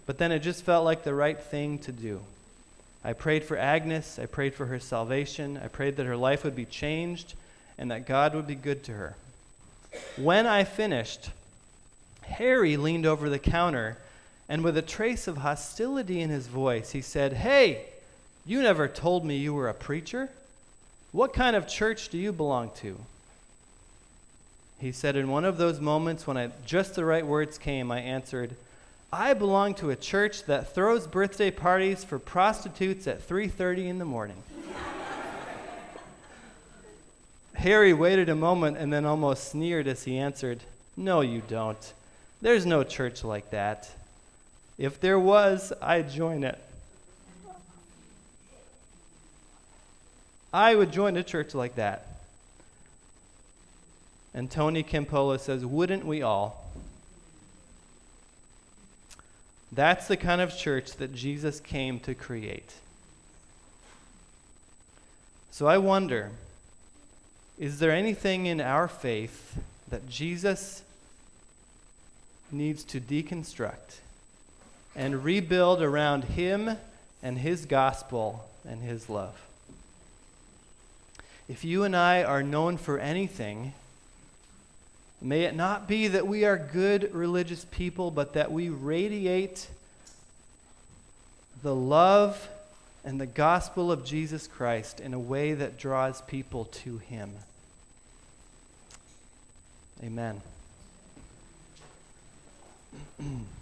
But 0.04 0.18
then 0.18 0.32
it 0.32 0.40
just 0.40 0.64
felt 0.64 0.84
like 0.84 1.04
the 1.04 1.14
right 1.14 1.40
thing 1.40 1.78
to 1.78 1.92
do. 1.92 2.20
I 3.04 3.12
prayed 3.12 3.44
for 3.44 3.56
Agnes, 3.56 4.18
I 4.18 4.26
prayed 4.26 4.54
for 4.54 4.66
her 4.66 4.80
salvation, 4.80 5.58
I 5.62 5.68
prayed 5.68 5.96
that 5.96 6.06
her 6.06 6.16
life 6.16 6.44
would 6.44 6.56
be 6.56 6.66
changed 6.66 7.34
and 7.78 7.90
that 7.90 8.06
God 8.06 8.34
would 8.34 8.46
be 8.46 8.54
good 8.54 8.84
to 8.84 8.92
her. 8.92 9.16
When 10.16 10.46
I 10.46 10.64
finished, 10.64 11.30
Harry 12.22 12.76
leaned 12.76 13.06
over 13.06 13.28
the 13.28 13.38
counter 13.38 13.98
and 14.48 14.62
with 14.62 14.76
a 14.76 14.82
trace 14.82 15.28
of 15.28 15.38
hostility 15.38 16.20
in 16.20 16.30
his 16.30 16.46
voice, 16.46 16.90
he 16.90 17.00
said, 17.00 17.32
"Hey, 17.32 17.86
you 18.44 18.62
never 18.62 18.88
told 18.88 19.24
me 19.24 19.36
you 19.36 19.54
were 19.54 19.68
a 19.68 19.74
preacher. 19.74 20.28
What 21.12 21.32
kind 21.32 21.54
of 21.54 21.68
church 21.68 22.08
do 22.08 22.18
you 22.18 22.32
belong 22.32 22.70
to? 22.76 22.98
He 24.80 24.90
said, 24.90 25.14
In 25.14 25.28
one 25.28 25.44
of 25.44 25.58
those 25.58 25.78
moments 25.78 26.26
when 26.26 26.36
I, 26.36 26.50
just 26.66 26.94
the 26.94 27.04
right 27.04 27.24
words 27.24 27.56
came, 27.56 27.92
I 27.92 28.00
answered, 28.00 28.56
I 29.12 29.34
belong 29.34 29.74
to 29.74 29.90
a 29.90 29.96
church 29.96 30.44
that 30.44 30.74
throws 30.74 31.06
birthday 31.06 31.50
parties 31.50 32.02
for 32.02 32.18
prostitutes 32.18 33.06
at 33.06 33.26
3:30 33.26 33.88
in 33.88 33.98
the 33.98 34.04
morning. 34.04 34.42
Harry 37.62 37.92
waited 37.92 38.28
a 38.28 38.34
moment 38.34 38.76
and 38.76 38.92
then 38.92 39.04
almost 39.04 39.52
sneered 39.52 39.86
as 39.86 40.02
he 40.02 40.18
answered, 40.18 40.58
No, 40.96 41.20
you 41.20 41.42
don't. 41.46 41.92
There's 42.40 42.66
no 42.66 42.82
church 42.82 43.22
like 43.22 43.50
that. 43.50 43.88
If 44.78 45.00
there 45.00 45.18
was, 45.18 45.72
I'd 45.80 46.10
join 46.10 46.42
it. 46.42 46.58
I 50.52 50.74
would 50.74 50.92
join 50.92 51.16
a 51.16 51.22
church 51.22 51.54
like 51.54 51.76
that. 51.76 52.08
And 54.34 54.50
Tony 54.50 54.82
Campolo 54.82 55.38
says, 55.38 55.64
Wouldn't 55.64 56.04
we 56.04 56.20
all? 56.20 56.66
That's 59.70 60.08
the 60.08 60.16
kind 60.16 60.40
of 60.40 60.56
church 60.56 60.96
that 60.96 61.14
Jesus 61.14 61.60
came 61.60 62.00
to 62.00 62.12
create. 62.12 62.72
So 65.52 65.68
I 65.68 65.78
wonder 65.78 66.32
is 67.58 67.78
there 67.78 67.92
anything 67.92 68.46
in 68.46 68.60
our 68.60 68.88
faith 68.88 69.58
that 69.88 70.08
Jesus 70.08 70.82
needs 72.50 72.82
to 72.84 73.00
deconstruct 73.00 74.00
and 74.96 75.24
rebuild 75.24 75.82
around 75.82 76.24
Him 76.24 76.76
and 77.22 77.38
His 77.38 77.66
gospel 77.66 78.48
and 78.66 78.82
His 78.82 79.08
love? 79.08 79.34
If 81.48 81.64
you 81.64 81.84
and 81.84 81.94
I 81.94 82.22
are 82.22 82.42
known 82.42 82.76
for 82.78 82.98
anything, 82.98 83.74
may 85.20 85.42
it 85.42 85.54
not 85.54 85.86
be 85.86 86.08
that 86.08 86.26
we 86.26 86.44
are 86.44 86.56
good 86.56 87.12
religious 87.14 87.66
people, 87.70 88.10
but 88.10 88.32
that 88.32 88.50
we 88.50 88.68
radiate 88.68 89.68
the 91.62 91.74
love 91.74 92.48
and 93.04 93.20
the 93.20 93.26
gospel 93.26 93.90
of 93.90 94.04
Jesus 94.04 94.46
Christ 94.46 95.00
in 95.00 95.14
a 95.14 95.18
way 95.18 95.54
that 95.54 95.78
draws 95.78 96.20
people 96.22 96.66
to 96.66 96.98
Him. 96.98 97.32
Amen. 100.02 100.40